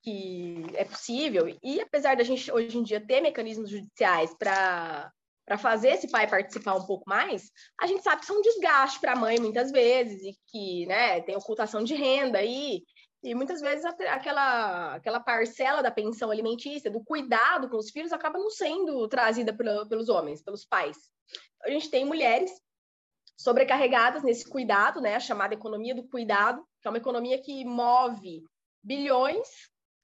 que 0.06 0.68
é 0.76 0.86
possível. 0.86 1.58
E 1.64 1.82
apesar 1.82 2.16
da 2.16 2.24
gente 2.24 2.52
hoje 2.52 2.78
em 2.78 2.84
dia 2.84 3.04
ter 3.04 3.22
mecanismos 3.22 3.72
judiciais 3.72 4.34
para 4.38 5.12
para 5.48 5.60
fazer 5.60 5.90
esse 5.90 6.10
pai 6.10 6.28
participar 6.28 6.74
um 6.74 6.88
pouco 6.88 7.08
mais, 7.08 7.52
a 7.80 7.86
gente 7.86 8.02
sabe 8.02 8.26
que 8.26 8.32
é 8.32 8.34
um 8.34 8.42
desgaste 8.42 9.00
para 9.00 9.14
a 9.14 9.16
mãe 9.16 9.40
muitas 9.40 9.72
vezes 9.72 10.20
e 10.24 10.36
que 10.48 10.88
né, 10.88 11.22
tem 11.22 11.36
ocultação 11.36 11.84
de 11.84 11.94
renda 11.94 12.40
aí. 12.40 12.82
E 13.22 13.36
muitas 13.36 13.62
vezes 13.62 13.86
aquela, 13.86 14.96
aquela 14.96 15.20
parcela 15.20 15.84
da 15.84 15.92
pensão 15.92 16.32
alimentícia, 16.32 16.90
do 16.90 17.04
cuidado 17.04 17.70
com 17.70 17.78
os 17.78 17.92
filhos, 17.92 18.12
acaba 18.12 18.40
não 18.40 18.50
sendo 18.50 19.08
trazida 19.08 19.56
pelos 19.56 20.10
homens, 20.10 20.42
pelos 20.42 20.66
pais. 20.66 20.98
A 21.62 21.70
gente 21.70 21.92
tem 21.92 22.06
mulheres 22.06 22.50
sobrecarregadas 23.38 24.24
nesse 24.24 24.50
cuidado, 24.50 25.00
né, 25.00 25.14
a 25.14 25.20
chamada 25.20 25.54
economia 25.54 25.94
do 25.94 26.08
cuidado, 26.08 26.66
que 26.82 26.88
é 26.88 26.90
uma 26.90 26.98
economia 26.98 27.40
que 27.40 27.64
move 27.64 28.44
bilhões 28.84 29.48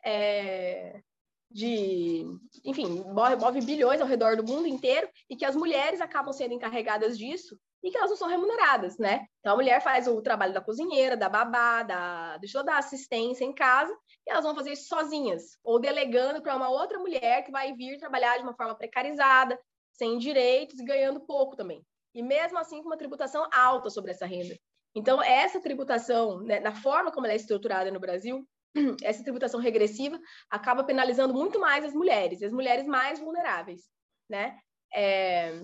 é, 0.03 1.01
de, 1.49 2.25
enfim, 2.63 3.03
move, 3.03 3.61
bilhões 3.61 3.99
ao 3.99 4.07
redor 4.07 4.37
do 4.37 4.43
mundo 4.43 4.67
inteiro 4.67 5.07
e 5.29 5.35
que 5.35 5.45
as 5.45 5.55
mulheres 5.55 5.99
acabam 5.99 6.31
sendo 6.31 6.53
encarregadas 6.53 7.17
disso 7.17 7.57
e 7.83 7.89
que 7.89 7.97
elas 7.97 8.11
não 8.11 8.17
são 8.17 8.27
remuneradas, 8.27 8.97
né? 8.97 9.25
Então 9.39 9.53
a 9.53 9.55
mulher 9.55 9.81
faz 9.81 10.07
o 10.07 10.21
trabalho 10.21 10.53
da 10.53 10.61
cozinheira, 10.61 11.17
da 11.17 11.27
babá, 11.27 11.83
da, 11.83 12.37
de 12.37 12.51
toda 12.51 12.77
assistência 12.77 13.43
em 13.43 13.53
casa, 13.53 13.91
e 14.25 14.31
elas 14.31 14.45
vão 14.45 14.55
fazer 14.55 14.73
isso 14.73 14.87
sozinhas, 14.87 15.57
ou 15.63 15.79
delegando 15.79 16.41
para 16.41 16.55
uma 16.55 16.69
outra 16.69 16.99
mulher 16.99 17.43
que 17.43 17.51
vai 17.51 17.73
vir 17.73 17.97
trabalhar 17.97 18.37
de 18.37 18.43
uma 18.43 18.53
forma 18.53 18.75
precarizada, 18.75 19.59
sem 19.93 20.17
direitos 20.17 20.79
e 20.79 20.85
ganhando 20.85 21.25
pouco 21.25 21.55
também. 21.55 21.83
E 22.13 22.21
mesmo 22.21 22.57
assim 22.59 22.81
com 22.81 22.89
uma 22.89 22.97
tributação 22.97 23.47
alta 23.51 23.89
sobre 23.89 24.11
essa 24.11 24.25
renda. 24.25 24.55
Então, 24.93 25.21
essa 25.21 25.61
tributação, 25.61 26.41
né, 26.41 26.59
na 26.59 26.73
forma 26.73 27.11
como 27.11 27.25
ela 27.25 27.33
é 27.33 27.37
estruturada 27.37 27.89
no 27.89 27.99
Brasil, 27.99 28.45
essa 29.03 29.23
tributação 29.23 29.59
regressiva 29.59 30.19
acaba 30.49 30.83
penalizando 30.83 31.33
muito 31.33 31.59
mais 31.59 31.85
as 31.85 31.93
mulheres, 31.93 32.41
as 32.41 32.51
mulheres 32.51 32.85
mais 32.85 33.19
vulneráveis, 33.19 33.81
né? 34.29 34.57
É, 34.93 35.61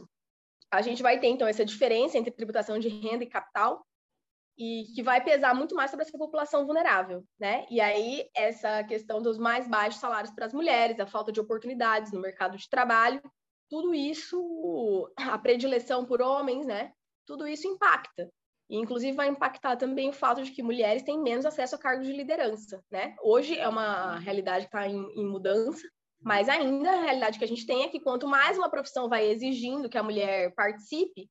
a 0.72 0.82
gente 0.82 1.02
vai 1.02 1.20
ter, 1.20 1.28
então, 1.28 1.48
essa 1.48 1.66
diferença 1.66 2.18
entre 2.18 2.32
tributação 2.32 2.78
de 2.80 2.90
renda 2.90 3.24
e 3.24 3.30
capital, 3.30 3.86
e 4.58 4.86
que 4.96 5.04
vai 5.04 5.24
pesar 5.24 5.54
muito 5.54 5.76
mais 5.76 5.92
sobre 5.92 6.06
essa 6.06 6.18
população 6.18 6.66
vulnerável, 6.66 7.24
né? 7.40 7.66
E 7.70 7.80
aí, 7.80 8.28
essa 8.36 8.84
questão 8.84 9.22
dos 9.22 9.38
mais 9.38 9.68
baixos 9.68 10.02
salários 10.02 10.34
para 10.34 10.48
as 10.48 10.54
mulheres, 10.54 11.00
a 11.00 11.06
falta 11.06 11.32
de 11.32 11.40
oportunidades 11.40 12.12
no 12.12 12.20
mercado 12.20 12.58
de 12.58 12.68
trabalho, 12.68 13.22
tudo 13.70 13.94
isso, 13.94 15.14
a 15.16 15.38
predileção 15.38 16.06
por 16.06 16.22
homens, 16.22 16.66
né? 16.66 16.92
Tudo 17.26 17.48
isso 17.48 17.68
impacta. 17.68 18.30
E, 18.70 18.78
inclusive, 18.78 19.16
vai 19.16 19.30
impactar 19.30 19.78
também 19.78 20.10
o 20.10 20.14
fato 20.14 20.44
de 20.44 20.52
que 20.52 20.62
mulheres 20.62 21.04
têm 21.04 21.22
menos 21.22 21.46
acesso 21.46 21.76
a 21.76 21.80
cargos 21.80 22.06
de 22.06 22.14
liderança, 22.14 22.84
né? 22.92 23.16
Hoje 23.22 23.58
é 23.58 23.68
uma 23.68 24.20
realidade 24.20 24.66
que 24.66 24.76
está 24.76 24.88
em, 24.88 25.02
em, 25.16 25.26
mudança, 25.26 25.88
mas 26.22 26.50
ainda 26.50 26.90
a 26.92 27.02
realidade 27.02 27.40
que 27.40 27.46
a 27.46 27.48
gente 27.48 27.66
tem 27.66 27.84
é 27.84 27.88
que 27.88 28.00
quanto 28.00 28.28
mais 28.28 28.58
uma 28.58 28.70
profissão 28.70 29.08
vai 29.08 29.26
exigindo 29.28 29.90
que 29.90 29.98
a 29.98 30.04
mulher 30.04 30.54
participe, 30.54 31.30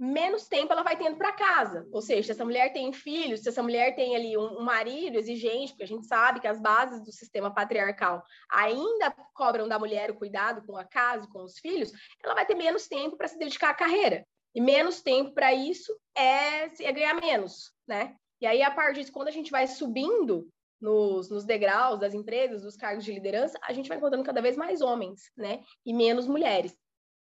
menos 0.00 0.48
tempo 0.48 0.72
ela 0.72 0.82
vai 0.82 0.96
tendo 0.96 1.18
para 1.18 1.34
casa. 1.34 1.86
Ou 1.92 2.00
seja, 2.00 2.22
se 2.22 2.30
essa 2.32 2.44
mulher 2.44 2.72
tem 2.72 2.90
filhos, 2.90 3.40
se 3.40 3.50
essa 3.50 3.62
mulher 3.62 3.94
tem 3.94 4.16
ali 4.16 4.34
um, 4.34 4.60
um, 4.60 4.62
marido 4.62 5.18
exigente, 5.18 5.72
porque 5.72 5.84
a 5.84 5.86
gente 5.86 6.06
sabe 6.06 6.40
que 6.40 6.48
as 6.48 6.58
bases 6.58 7.04
do 7.04 7.12
sistema 7.12 7.52
patriarcal 7.52 8.22
ainda 8.50 9.14
cobram 9.34 9.68
da 9.68 9.78
mulher 9.78 10.10
o 10.10 10.14
cuidado 10.14 10.64
com 10.66 10.74
a 10.78 10.84
casa, 10.84 11.28
com 11.30 11.44
os 11.44 11.58
filhos, 11.58 11.92
ela 12.24 12.34
vai 12.34 12.46
ter 12.46 12.54
menos 12.54 12.88
tempo 12.88 13.18
para 13.18 13.28
se 13.28 13.38
dedicar 13.38 13.68
à 13.68 13.74
carreira. 13.74 14.24
E 14.54 14.60
menos 14.60 15.00
tempo 15.00 15.32
para 15.32 15.52
isso 15.52 15.96
é, 16.16 16.64
é 16.64 16.92
ganhar 16.92 17.14
menos, 17.14 17.72
né? 17.86 18.16
E 18.40 18.46
aí, 18.46 18.62
a 18.62 18.70
partir 18.70 19.00
disso, 19.00 19.12
quando 19.12 19.28
a 19.28 19.32
gente 19.32 19.50
vai 19.50 19.66
subindo 19.66 20.48
nos, 20.80 21.30
nos, 21.30 21.44
degraus 21.44 22.00
das 22.00 22.14
empresas, 22.14 22.62
dos 22.62 22.76
cargos 22.76 23.04
de 23.04 23.12
liderança, 23.12 23.58
a 23.62 23.72
gente 23.72 23.88
vai 23.88 23.98
encontrando 23.98 24.24
cada 24.24 24.40
vez 24.40 24.56
mais 24.56 24.80
homens, 24.80 25.30
né? 25.36 25.62
E 25.84 25.92
menos 25.92 26.26
mulheres. 26.26 26.76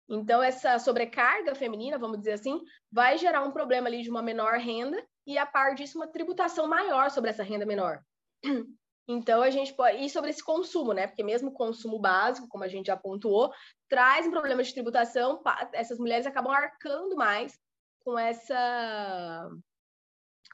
Então, 0.08 0.42
essa 0.42 0.78
sobrecarga 0.78 1.54
feminina, 1.54 1.98
vamos 1.98 2.18
dizer 2.18 2.32
assim, 2.32 2.60
vai 2.90 3.18
gerar 3.18 3.42
um 3.42 3.52
problema 3.52 3.88
ali 3.88 4.02
de 4.02 4.10
uma 4.10 4.22
menor 4.22 4.58
renda 4.58 5.02
e, 5.26 5.38
a 5.38 5.46
par 5.46 5.74
disso, 5.74 5.98
uma 5.98 6.08
tributação 6.08 6.66
maior 6.66 7.10
sobre 7.10 7.30
essa 7.30 7.42
renda 7.42 7.66
menor. 7.66 8.02
Então, 9.12 9.42
a 9.42 9.50
gente 9.50 9.74
pode. 9.74 10.04
E 10.04 10.08
sobre 10.08 10.30
esse 10.30 10.42
consumo, 10.42 10.92
né? 10.92 11.06
Porque 11.06 11.22
mesmo 11.22 11.50
o 11.50 11.54
consumo 11.54 11.98
básico, 11.98 12.48
como 12.48 12.64
a 12.64 12.68
gente 12.68 12.86
já 12.86 12.96
pontuou, 12.96 13.52
traz 13.88 14.26
um 14.26 14.30
problema 14.30 14.62
de 14.62 14.72
tributação, 14.72 15.42
essas 15.72 15.98
mulheres 15.98 16.26
acabam 16.26 16.52
arcando 16.52 17.14
mais 17.16 17.58
com 18.04 18.18
essa 18.18 19.50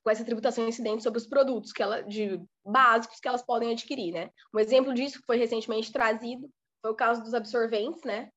com 0.04 0.10
essa 0.10 0.24
tributação 0.24 0.66
incidente 0.66 1.02
sobre 1.02 1.18
os 1.18 1.26
produtos 1.26 1.72
que 1.72 1.82
ela, 1.82 2.02
de 2.02 2.40
básicos 2.64 3.18
que 3.20 3.28
elas 3.28 3.42
podem 3.42 3.72
adquirir, 3.72 4.12
né? 4.12 4.30
Um 4.54 4.58
exemplo 4.58 4.94
disso 4.94 5.18
que 5.18 5.26
foi 5.26 5.36
recentemente 5.36 5.92
trazido 5.92 6.48
foi 6.80 6.92
o 6.92 6.96
caso 6.96 7.22
dos 7.22 7.34
absorventes, 7.34 8.02
né? 8.04 8.30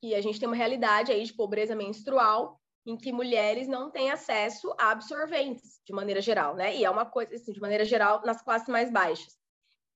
Que 0.00 0.14
a 0.14 0.20
gente 0.20 0.40
tem 0.40 0.48
uma 0.48 0.56
realidade 0.56 1.12
aí 1.12 1.22
de 1.22 1.34
pobreza 1.34 1.76
menstrual 1.76 2.58
em 2.84 2.96
que 2.96 3.12
mulheres 3.12 3.68
não 3.68 3.90
têm 3.90 4.10
acesso 4.10 4.74
a 4.78 4.90
absorventes 4.90 5.80
de 5.86 5.92
maneira 5.92 6.20
geral, 6.20 6.56
né? 6.56 6.74
E 6.76 6.84
é 6.84 6.90
uma 6.90 7.06
coisa 7.06 7.34
assim, 7.34 7.52
de 7.52 7.60
maneira 7.60 7.84
geral 7.84 8.22
nas 8.24 8.42
classes 8.42 8.68
mais 8.68 8.90
baixas. 8.90 9.41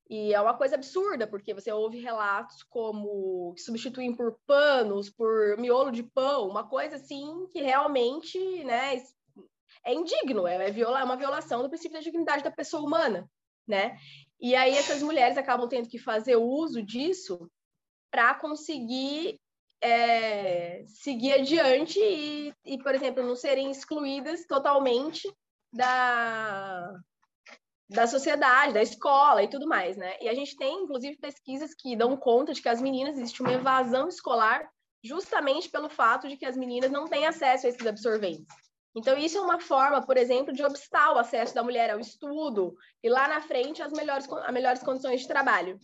E 0.09 0.33
é 0.33 0.39
uma 0.39 0.53
coisa 0.53 0.75
absurda, 0.75 1.27
porque 1.27 1.53
você 1.53 1.71
ouve 1.71 1.99
relatos 1.99 2.63
como 2.63 3.53
que 3.53 3.61
substituem 3.61 4.15
por 4.15 4.39
panos, 4.47 5.09
por 5.09 5.57
miolo 5.57 5.91
de 5.91 6.03
pão, 6.03 6.47
uma 6.47 6.67
coisa 6.67 6.95
assim 6.95 7.45
que 7.51 7.61
realmente 7.61 8.39
né, 8.63 9.03
é 9.83 9.93
indigno, 9.93 10.47
é, 10.47 10.67
é, 10.67 10.71
viola, 10.71 11.01
é 11.01 11.03
uma 11.03 11.17
violação 11.17 11.61
do 11.61 11.69
princípio 11.69 11.97
da 11.97 12.03
dignidade 12.03 12.43
da 12.43 12.51
pessoa 12.51 12.83
humana, 12.83 13.29
né? 13.67 13.97
E 14.39 14.55
aí 14.55 14.75
essas 14.75 15.03
mulheres 15.03 15.37
acabam 15.37 15.67
tendo 15.67 15.89
que 15.89 15.97
fazer 15.97 16.37
uso 16.37 16.81
disso 16.81 17.49
para 18.09 18.33
conseguir 18.35 19.37
é, 19.81 20.85
seguir 20.87 21.33
adiante 21.33 21.99
e, 21.99 22.53
e, 22.65 22.77
por 22.79 22.95
exemplo, 22.95 23.23
não 23.23 23.35
serem 23.35 23.69
excluídas 23.69 24.45
totalmente 24.45 25.31
da, 25.71 26.97
da 27.89 28.05
sociedade, 28.05 28.73
da 28.73 28.81
escola 28.81 29.43
e 29.43 29.49
tudo 29.49 29.67
mais, 29.67 29.95
né? 29.95 30.17
E 30.21 30.27
a 30.27 30.33
gente 30.33 30.55
tem, 30.57 30.83
inclusive, 30.83 31.17
pesquisas 31.17 31.73
que 31.73 31.95
dão 31.95 32.17
conta 32.17 32.53
de 32.53 32.61
que 32.61 32.69
as 32.69 32.81
meninas 32.81 33.17
existe 33.17 33.41
uma 33.41 33.53
evasão 33.53 34.07
escolar 34.09 34.69
justamente 35.03 35.69
pelo 35.69 35.89
fato 35.89 36.27
de 36.27 36.35
que 36.35 36.45
as 36.45 36.57
meninas 36.57 36.91
não 36.91 37.05
têm 37.05 37.25
acesso 37.25 37.65
a 37.65 37.69
esses 37.69 37.87
absorventes. 37.87 38.45
Então, 38.95 39.17
isso 39.17 39.37
é 39.37 39.41
uma 39.41 39.59
forma, 39.59 40.03
por 40.05 40.17
exemplo, 40.17 40.51
de 40.51 40.63
obstar 40.63 41.13
o 41.13 41.19
acesso 41.19 41.53
da 41.53 41.63
mulher 41.63 41.91
ao 41.91 41.99
estudo 41.99 42.75
e 43.03 43.09
lá 43.09 43.27
na 43.27 43.39
frente 43.39 43.81
as 43.81 43.93
melhores, 43.93 44.27
as 44.27 44.53
melhores 44.53 44.81
condições 44.81 45.21
de 45.21 45.27
trabalho. 45.27 45.79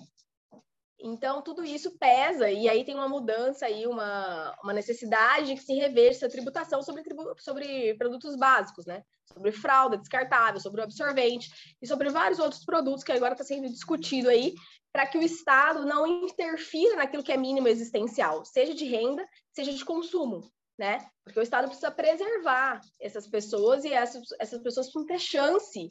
Então, 1.06 1.42
tudo 1.42 1.66
isso 1.66 1.98
pesa, 1.98 2.50
e 2.50 2.70
aí 2.70 2.86
tem 2.86 2.96
uma 2.96 3.10
mudança 3.10 3.66
aí, 3.66 3.86
uma, 3.86 4.56
uma 4.64 4.72
necessidade 4.72 5.54
que 5.54 5.62
se 5.62 5.74
reveja 5.74 6.12
essa 6.12 6.30
tributação 6.30 6.82
sobre, 6.82 7.04
sobre 7.40 7.94
produtos 7.96 8.38
básicos, 8.38 8.86
né? 8.86 9.04
Sobre 9.26 9.52
fralda 9.52 9.98
descartável, 9.98 10.62
sobre 10.62 10.80
o 10.80 10.84
absorvente 10.86 11.76
e 11.82 11.86
sobre 11.86 12.10
vários 12.10 12.40
outros 12.40 12.64
produtos 12.64 13.04
que 13.04 13.12
agora 13.12 13.34
está 13.34 13.44
sendo 13.44 13.68
discutido 13.68 14.30
aí, 14.30 14.54
para 14.94 15.06
que 15.06 15.18
o 15.18 15.22
Estado 15.22 15.86
não 15.86 16.08
interfira 16.08 16.96
naquilo 16.96 17.24
que 17.24 17.34
é 17.34 17.38
mínimo 17.38 17.68
existencial, 17.68 18.46
seja 18.46 18.74
de 18.74 18.86
renda, 18.86 19.28
seja 19.52 19.74
de 19.74 19.84
consumo, 19.84 20.50
né? 20.80 21.06
Porque 21.26 21.38
o 21.40 21.44
Estado 21.44 21.66
precisa 21.66 21.92
preservar 21.92 22.80
essas 22.98 23.28
pessoas 23.28 23.84
e 23.84 23.92
essas, 23.92 24.24
essas 24.40 24.62
pessoas 24.62 24.86
precisam 24.86 25.06
ter 25.06 25.20
chance 25.20 25.86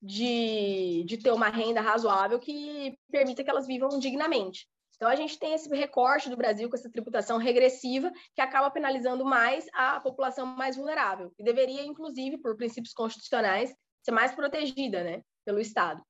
de, 0.00 1.04
de 1.04 1.16
ter 1.18 1.32
uma 1.32 1.48
renda 1.48 1.80
razoável 1.80 2.38
que 2.38 2.96
permita 3.10 3.42
que 3.42 3.50
elas 3.50 3.66
vivam 3.66 3.98
dignamente. 3.98 4.66
Então, 4.98 5.08
a 5.08 5.14
gente 5.14 5.38
tem 5.38 5.54
esse 5.54 5.68
recorte 5.68 6.28
do 6.28 6.36
Brasil 6.36 6.68
com 6.68 6.74
essa 6.74 6.90
tributação 6.90 7.38
regressiva 7.38 8.10
que 8.34 8.40
acaba 8.40 8.68
penalizando 8.68 9.24
mais 9.24 9.64
a 9.72 10.00
população 10.00 10.44
mais 10.44 10.76
vulnerável, 10.76 11.32
e 11.38 11.44
deveria, 11.44 11.84
inclusive, 11.84 12.36
por 12.38 12.56
princípios 12.56 12.92
constitucionais, 12.92 13.72
ser 14.02 14.10
mais 14.10 14.32
protegida 14.34 15.04
né, 15.04 15.22
pelo 15.44 15.60
Estado. 15.60 16.02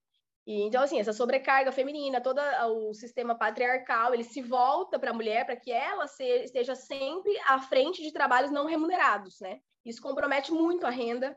E, 0.47 0.63
então, 0.63 0.83
assim, 0.83 0.99
essa 0.99 1.13
sobrecarga 1.13 1.71
feminina, 1.71 2.23
todo 2.23 2.41
o 2.89 2.95
sistema 2.95 3.35
patriarcal, 3.35 4.15
ele 4.15 4.25
se 4.25 4.41
volta 4.41 4.99
para 4.99 5.11
a 5.11 5.15
mulher 5.15 5.45
para 5.45 5.57
que 5.57 5.71
ela 5.71 6.07
esteja 6.43 6.75
sempre 6.75 7.39
à 7.47 7.61
frente 7.61 8.03
de 8.03 8.11
trabalhos 8.11 8.51
não 8.51 8.65
remunerados, 8.65 9.39
né? 9.41 9.61
Isso 9.85 10.01
compromete 10.01 10.51
muito 10.51 10.87
a 10.87 10.91
renda 10.91 11.37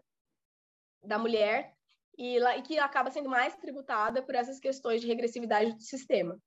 da 1.03 1.17
mulher 1.17 1.75
e, 2.17 2.37
e 2.37 2.61
que 2.61 2.77
acaba 2.77 3.11
sendo 3.11 3.29
mais 3.29 3.55
tributada 3.55 4.21
por 4.21 4.35
essas 4.35 4.59
questões 4.59 5.01
de 5.01 5.07
regressividade 5.07 5.73
do 5.73 5.81
sistema. 5.81 6.37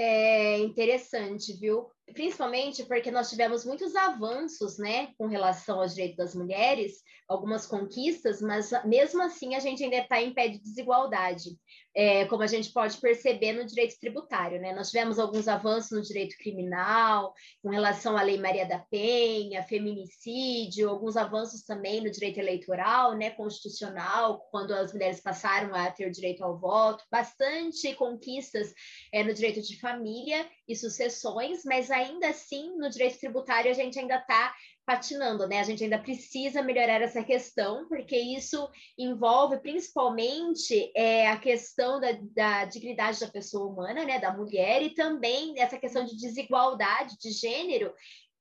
É 0.00 0.58
interessante, 0.58 1.52
viu? 1.58 1.90
Principalmente 2.12 2.84
porque 2.84 3.10
nós 3.10 3.30
tivemos 3.30 3.64
muitos 3.64 3.94
avanços, 3.94 4.78
né, 4.78 5.08
com 5.18 5.26
relação 5.26 5.80
aos 5.80 5.94
direitos 5.94 6.16
das 6.16 6.34
mulheres, 6.34 7.02
algumas 7.28 7.66
conquistas, 7.66 8.40
mas 8.40 8.70
mesmo 8.84 9.22
assim 9.22 9.54
a 9.54 9.60
gente 9.60 9.84
ainda 9.84 9.98
está 9.98 10.20
em 10.20 10.32
pé 10.32 10.48
de 10.48 10.58
desigualdade 10.58 11.50
é, 11.98 12.26
como 12.26 12.44
a 12.44 12.46
gente 12.46 12.72
pode 12.72 12.96
perceber 12.98 13.54
no 13.54 13.66
direito 13.66 13.98
tributário. 13.98 14.60
Né? 14.60 14.72
Nós 14.72 14.90
tivemos 14.90 15.18
alguns 15.18 15.48
avanços 15.48 15.90
no 15.90 16.00
direito 16.00 16.36
criminal, 16.38 17.34
com 17.60 17.70
relação 17.70 18.16
à 18.16 18.22
Lei 18.22 18.38
Maria 18.38 18.64
da 18.64 18.78
Penha, 18.78 19.64
feminicídio, 19.64 20.88
alguns 20.88 21.16
avanços 21.16 21.64
também 21.64 22.00
no 22.00 22.08
direito 22.08 22.38
eleitoral, 22.38 23.16
né, 23.16 23.30
constitucional, 23.30 24.46
quando 24.52 24.72
as 24.72 24.92
mulheres 24.92 25.20
passaram 25.20 25.74
a 25.74 25.90
ter 25.90 26.08
direito 26.10 26.44
ao 26.44 26.56
voto, 26.56 27.02
bastante 27.10 27.92
conquistas 27.96 28.72
é, 29.12 29.24
no 29.24 29.34
direito 29.34 29.60
de 29.60 29.80
família 29.80 30.48
e 30.68 30.76
sucessões, 30.76 31.62
mas 31.64 31.90
ainda 31.90 31.97
assim, 32.28 32.76
no 32.76 32.88
direito 32.90 33.18
tributário, 33.18 33.70
a 33.70 33.74
gente 33.74 33.98
ainda 33.98 34.16
está 34.16 34.54
patinando, 34.86 35.46
né? 35.46 35.60
A 35.60 35.64
gente 35.64 35.84
ainda 35.84 35.98
precisa 35.98 36.62
melhorar 36.62 37.02
essa 37.02 37.22
questão, 37.22 37.86
porque 37.88 38.16
isso 38.16 38.68
envolve 38.96 39.58
principalmente 39.58 40.90
é, 40.96 41.28
a 41.28 41.36
questão 41.36 42.00
da, 42.00 42.08
da, 42.34 42.64
dignidade 42.64 43.20
da 43.20 43.28
pessoa 43.28 43.70
humana, 43.70 44.04
né? 44.04 44.18
Da 44.18 44.34
mulher, 44.34 44.82
e 44.82 44.94
também 44.94 45.54
essa 45.60 45.78
questão 45.78 46.04
de 46.04 46.16
desigualdade 46.16 47.18
de 47.18 47.30
gênero 47.30 47.92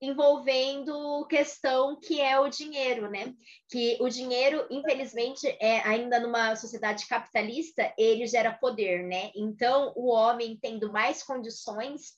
envolvendo 0.02 1.26
questão 1.28 2.00
que 2.00 2.22
é 2.22 2.40
o 2.40 2.48
dinheiro, 2.48 3.10
né? 3.10 3.34
Que 3.70 3.98
o 4.00 4.08
dinheiro, 4.08 4.66
infelizmente, 4.70 5.48
é 5.60 5.80
ainda 5.80 6.20
numa 6.20 6.56
sociedade 6.56 7.08
capitalista, 7.08 7.94
ele 7.98 8.26
gera 8.28 8.54
poder, 8.54 9.04
né? 9.04 9.32
Então, 9.36 9.92
o 9.96 10.08
homem 10.08 10.58
tendo 10.62 10.92
mais 10.92 11.24
condições 11.24 12.16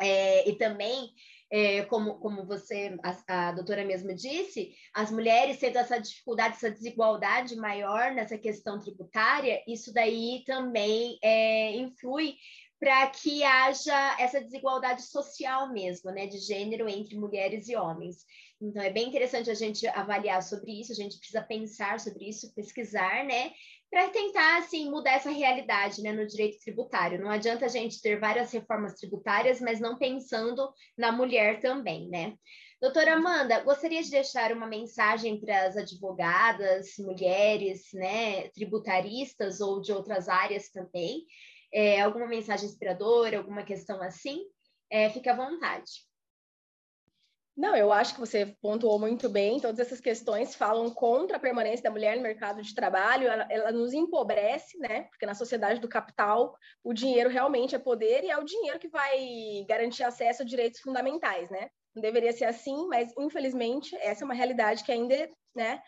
é, 0.00 0.48
e 0.48 0.56
também 0.56 1.10
é, 1.50 1.82
como, 1.84 2.18
como 2.18 2.44
você, 2.44 2.96
a, 3.02 3.48
a 3.48 3.52
doutora 3.52 3.84
mesmo 3.84 4.14
disse, 4.14 4.74
as 4.92 5.10
mulheres 5.10 5.58
tendo 5.58 5.78
essa 5.78 5.98
dificuldade, 5.98 6.56
essa 6.56 6.70
desigualdade 6.70 7.56
maior 7.56 8.12
nessa 8.12 8.36
questão 8.36 8.78
tributária, 8.80 9.62
isso 9.66 9.92
daí 9.92 10.42
também 10.44 11.18
é, 11.22 11.76
influi 11.76 12.36
para 12.78 13.06
que 13.06 13.42
haja 13.42 14.16
essa 14.20 14.40
desigualdade 14.40 15.02
social 15.02 15.72
mesmo, 15.72 16.10
né, 16.10 16.26
de 16.26 16.38
gênero 16.38 16.88
entre 16.88 17.16
mulheres 17.16 17.68
e 17.68 17.76
homens. 17.76 18.26
Então 18.60 18.82
é 18.82 18.90
bem 18.90 19.08
interessante 19.08 19.50
a 19.50 19.54
gente 19.54 19.86
avaliar 19.88 20.42
sobre 20.42 20.78
isso, 20.78 20.92
a 20.92 20.94
gente 20.94 21.16
precisa 21.16 21.42
pensar 21.42 21.98
sobre 22.00 22.28
isso, 22.28 22.54
pesquisar, 22.54 23.24
né, 23.24 23.52
para 23.90 24.08
tentar 24.08 24.58
assim 24.58 24.90
mudar 24.90 25.12
essa 25.12 25.30
realidade 25.30 26.02
né, 26.02 26.12
no 26.12 26.26
direito 26.26 26.58
tributário. 26.58 27.20
Não 27.20 27.30
adianta 27.30 27.66
a 27.66 27.68
gente 27.68 28.00
ter 28.00 28.18
várias 28.18 28.52
reformas 28.52 28.94
tributárias, 28.94 29.60
mas 29.60 29.80
não 29.80 29.96
pensando 29.96 30.72
na 30.96 31.12
mulher 31.12 31.60
também, 31.60 32.08
né? 32.08 32.34
Doutora 32.80 33.14
Amanda, 33.14 33.60
gostaria 33.60 34.02
de 34.02 34.10
deixar 34.10 34.52
uma 34.52 34.66
mensagem 34.66 35.40
para 35.40 35.66
as 35.66 35.76
advogadas, 35.78 36.94
mulheres, 36.98 37.88
né, 37.94 38.48
tributaristas 38.50 39.60
ou 39.60 39.80
de 39.80 39.92
outras 39.92 40.28
áreas 40.28 40.68
também? 40.68 41.24
É, 41.72 42.00
alguma 42.02 42.26
mensagem 42.26 42.68
inspiradora, 42.68 43.38
alguma 43.38 43.62
questão 43.62 44.02
assim? 44.02 44.44
É, 44.90 45.06
à 45.06 45.34
vontade. 45.34 46.06
Não, 47.56 47.74
eu 47.74 47.90
acho 47.90 48.12
que 48.12 48.20
você 48.20 48.54
pontuou 48.60 48.98
muito 48.98 49.30
bem. 49.30 49.58
Todas 49.58 49.78
essas 49.78 49.98
questões 49.98 50.54
falam 50.54 50.90
contra 50.90 51.38
a 51.38 51.40
permanência 51.40 51.84
da 51.84 51.90
mulher 51.90 52.14
no 52.14 52.22
mercado 52.22 52.60
de 52.60 52.74
trabalho. 52.74 53.26
Ela, 53.26 53.46
ela, 53.48 53.72
nos 53.72 53.94
empobrece, 53.94 54.78
né? 54.78 55.04
Porque 55.04 55.24
na 55.24 55.34
sociedade 55.34 55.80
do 55.80 55.88
capital 55.88 56.54
o 56.84 56.92
dinheiro 56.92 57.30
realmente 57.30 57.74
é 57.74 57.78
poder 57.78 58.24
e 58.24 58.30
é 58.30 58.36
o 58.36 58.44
dinheiro 58.44 58.78
que 58.78 58.88
vai 58.88 59.64
garantir 59.66 60.02
acesso 60.02 60.42
a 60.42 60.44
direitos 60.44 60.80
fundamentais, 60.80 61.48
né? 61.48 61.70
Não 61.94 62.02
deveria 62.02 62.32
ser 62.32 62.44
assim, 62.44 62.86
mas 62.88 63.10
infelizmente 63.18 63.96
essa 63.96 64.22
é 64.22 64.26
uma 64.26 64.34
realidade 64.34 64.84
que 64.84 64.92
ainda, 64.92 65.30
né? 65.54 65.80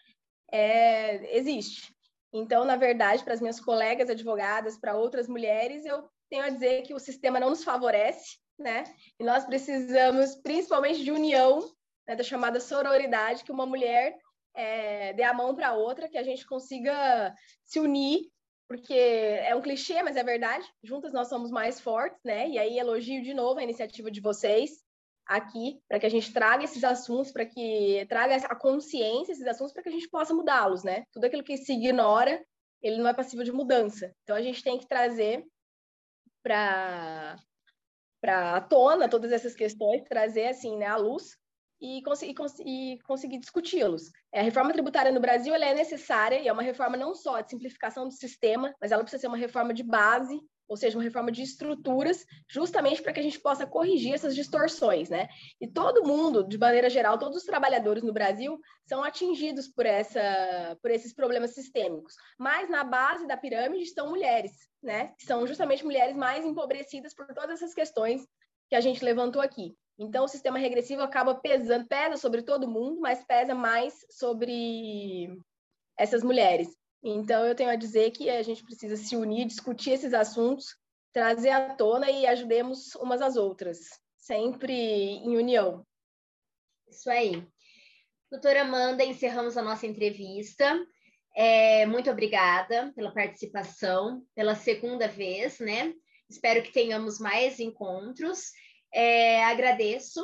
É, 0.50 1.36
existe. 1.36 1.94
Então, 2.32 2.64
na 2.64 2.76
verdade, 2.76 3.22
para 3.24 3.34
as 3.34 3.40
minhas 3.42 3.60
colegas 3.60 4.08
advogadas, 4.08 4.78
para 4.78 4.96
outras 4.96 5.28
mulheres, 5.28 5.84
eu 5.84 6.08
tenho 6.30 6.44
a 6.44 6.50
dizer 6.50 6.82
que 6.82 6.94
o 6.94 6.98
sistema 6.98 7.38
não 7.38 7.50
nos 7.50 7.62
favorece, 7.62 8.38
né? 8.58 8.84
E 9.18 9.24
nós 9.24 9.44
precisamos 9.44 10.34
principalmente 10.36 11.04
de 11.04 11.12
união, 11.12 11.60
né, 12.06 12.16
da 12.16 12.24
chamada 12.24 12.60
sororidade, 12.60 13.44
que 13.44 13.52
uma 13.52 13.66
mulher 13.66 14.16
é, 14.54 15.12
dê 15.12 15.22
a 15.22 15.34
mão 15.34 15.54
para 15.54 15.74
outra, 15.74 16.08
que 16.08 16.18
a 16.18 16.22
gente 16.22 16.46
consiga 16.46 17.34
se 17.64 17.78
unir, 17.78 18.30
porque 18.66 18.94
é 18.94 19.54
um 19.54 19.62
clichê, 19.62 20.02
mas 20.02 20.16
é 20.16 20.22
verdade. 20.22 20.66
Juntas 20.82 21.12
nós 21.12 21.28
somos 21.28 21.50
mais 21.50 21.80
fortes, 21.80 22.20
né? 22.24 22.48
E 22.48 22.58
aí 22.58 22.78
elogio 22.78 23.22
de 23.22 23.32
novo 23.32 23.60
a 23.60 23.62
iniciativa 23.62 24.10
de 24.10 24.20
vocês 24.20 24.82
aqui 25.24 25.78
para 25.86 26.00
que 26.00 26.06
a 26.06 26.10
gente 26.10 26.32
traga 26.32 26.64
esses 26.64 26.82
assuntos, 26.82 27.30
para 27.30 27.46
que 27.46 28.06
traga 28.08 28.36
a 28.36 28.56
consciência 28.56 29.32
esses 29.32 29.46
assuntos, 29.46 29.72
para 29.72 29.82
que 29.82 29.90
a 29.90 29.92
gente 29.92 30.08
possa 30.08 30.34
mudá-los, 30.34 30.82
né? 30.82 31.04
Tudo 31.12 31.24
aquilo 31.24 31.44
que 31.44 31.56
se 31.56 31.72
ignora, 31.74 32.42
ele 32.82 32.96
não 32.96 33.08
é 33.08 33.14
passível 33.14 33.44
de 33.44 33.52
mudança. 33.52 34.12
Então 34.22 34.34
a 34.34 34.42
gente 34.42 34.62
tem 34.62 34.78
que 34.78 34.86
trazer 34.86 35.46
para 36.42 37.36
para 38.20 38.56
a 38.56 38.60
tona 38.60 39.08
todas 39.08 39.32
essas 39.32 39.54
questões, 39.54 40.02
trazer 40.08 40.48
assim, 40.48 40.76
né, 40.76 40.86
à 40.86 40.96
luz 40.96 41.36
e, 41.80 42.02
cons 42.02 42.22
e, 42.22 42.34
cons 42.34 42.58
e 42.60 42.98
conseguir 43.06 43.38
discuti-los. 43.38 44.10
É, 44.32 44.40
a 44.40 44.42
reforma 44.42 44.72
tributária 44.72 45.12
no 45.12 45.20
Brasil 45.20 45.54
ela 45.54 45.64
é 45.64 45.74
necessária 45.74 46.40
e 46.40 46.48
é 46.48 46.52
uma 46.52 46.62
reforma 46.62 46.96
não 46.96 47.14
só 47.14 47.40
de 47.40 47.50
simplificação 47.50 48.06
do 48.06 48.12
sistema, 48.14 48.74
mas 48.80 48.92
ela 48.92 49.02
precisa 49.02 49.20
ser 49.20 49.28
uma 49.28 49.36
reforma 49.36 49.72
de 49.72 49.82
base, 49.82 50.40
ou 50.68 50.76
seja, 50.76 50.96
uma 50.96 51.02
reforma 51.02 51.32
de 51.32 51.42
estruturas, 51.42 52.24
justamente 52.46 53.02
para 53.02 53.12
que 53.12 53.20
a 53.20 53.22
gente 53.22 53.40
possa 53.40 53.66
corrigir 53.66 54.12
essas 54.12 54.34
distorções, 54.34 55.08
né? 55.08 55.28
E 55.60 55.66
todo 55.66 56.06
mundo, 56.06 56.46
de 56.46 56.58
maneira 56.58 56.90
geral, 56.90 57.18
todos 57.18 57.38
os 57.38 57.44
trabalhadores 57.44 58.02
no 58.02 58.12
Brasil 58.12 58.60
são 58.86 59.02
atingidos 59.02 59.66
por, 59.66 59.86
essa, 59.86 60.76
por 60.82 60.90
esses 60.90 61.14
problemas 61.14 61.54
sistêmicos, 61.54 62.14
mas 62.38 62.68
na 62.68 62.84
base 62.84 63.26
da 63.26 63.36
pirâmide 63.36 63.84
estão 63.84 64.10
mulheres, 64.10 64.52
né? 64.82 65.14
São 65.18 65.46
justamente 65.46 65.84
mulheres 65.84 66.16
mais 66.16 66.44
empobrecidas 66.44 67.14
por 67.14 67.26
todas 67.28 67.62
essas 67.62 67.74
questões 67.74 68.26
que 68.68 68.76
a 68.76 68.80
gente 68.80 69.04
levantou 69.04 69.40
aqui. 69.40 69.74
Então, 69.98 70.24
o 70.24 70.28
sistema 70.28 70.58
regressivo 70.58 71.02
acaba 71.02 71.34
pesando, 71.34 71.88
pesa 71.88 72.16
sobre 72.16 72.42
todo 72.42 72.70
mundo, 72.70 73.00
mas 73.00 73.24
pesa 73.24 73.52
mais 73.54 73.94
sobre 74.10 75.36
essas 75.98 76.22
mulheres. 76.22 76.77
Então, 77.02 77.46
eu 77.46 77.54
tenho 77.54 77.70
a 77.70 77.76
dizer 77.76 78.10
que 78.10 78.28
a 78.28 78.42
gente 78.42 78.62
precisa 78.64 78.96
se 78.96 79.16
unir, 79.16 79.46
discutir 79.46 79.90
esses 79.90 80.12
assuntos, 80.12 80.76
trazer 81.12 81.50
à 81.50 81.74
tona 81.74 82.10
e 82.10 82.26
ajudemos 82.26 82.94
umas 82.96 83.22
às 83.22 83.36
outras, 83.36 83.78
sempre 84.16 84.72
em 84.72 85.36
união. 85.36 85.86
Isso 86.88 87.08
aí. 87.10 87.46
Doutora 88.30 88.62
Amanda, 88.62 89.04
encerramos 89.04 89.56
a 89.56 89.62
nossa 89.62 89.86
entrevista. 89.86 90.78
É, 91.34 91.86
muito 91.86 92.10
obrigada 92.10 92.92
pela 92.94 93.12
participação, 93.12 94.22
pela 94.34 94.54
segunda 94.54 95.06
vez, 95.06 95.60
né? 95.60 95.94
Espero 96.28 96.62
que 96.62 96.72
tenhamos 96.72 97.18
mais 97.18 97.60
encontros. 97.60 98.50
É, 98.92 99.44
agradeço 99.44 100.20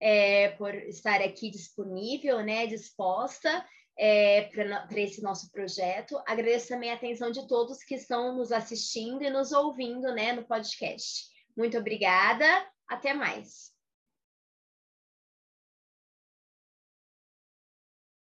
é, 0.00 0.50
por 0.50 0.74
estar 0.74 1.20
aqui 1.22 1.50
disponível, 1.50 2.42
né? 2.44 2.66
Disposta 2.66 3.64
é, 3.98 4.42
para 4.42 5.00
esse 5.00 5.20
nosso 5.22 5.50
projeto. 5.50 6.20
Agradeço 6.26 6.68
também 6.68 6.90
a 6.90 6.94
atenção 6.94 7.30
de 7.30 7.46
todos 7.48 7.82
que 7.82 7.96
estão 7.96 8.36
nos 8.36 8.52
assistindo 8.52 9.22
e 9.22 9.30
nos 9.30 9.52
ouvindo, 9.52 10.12
né? 10.14 10.32
No 10.32 10.44
podcast. 10.44 11.26
Muito 11.56 11.76
obrigada. 11.76 12.46
Até 12.88 13.12
mais. 13.12 13.77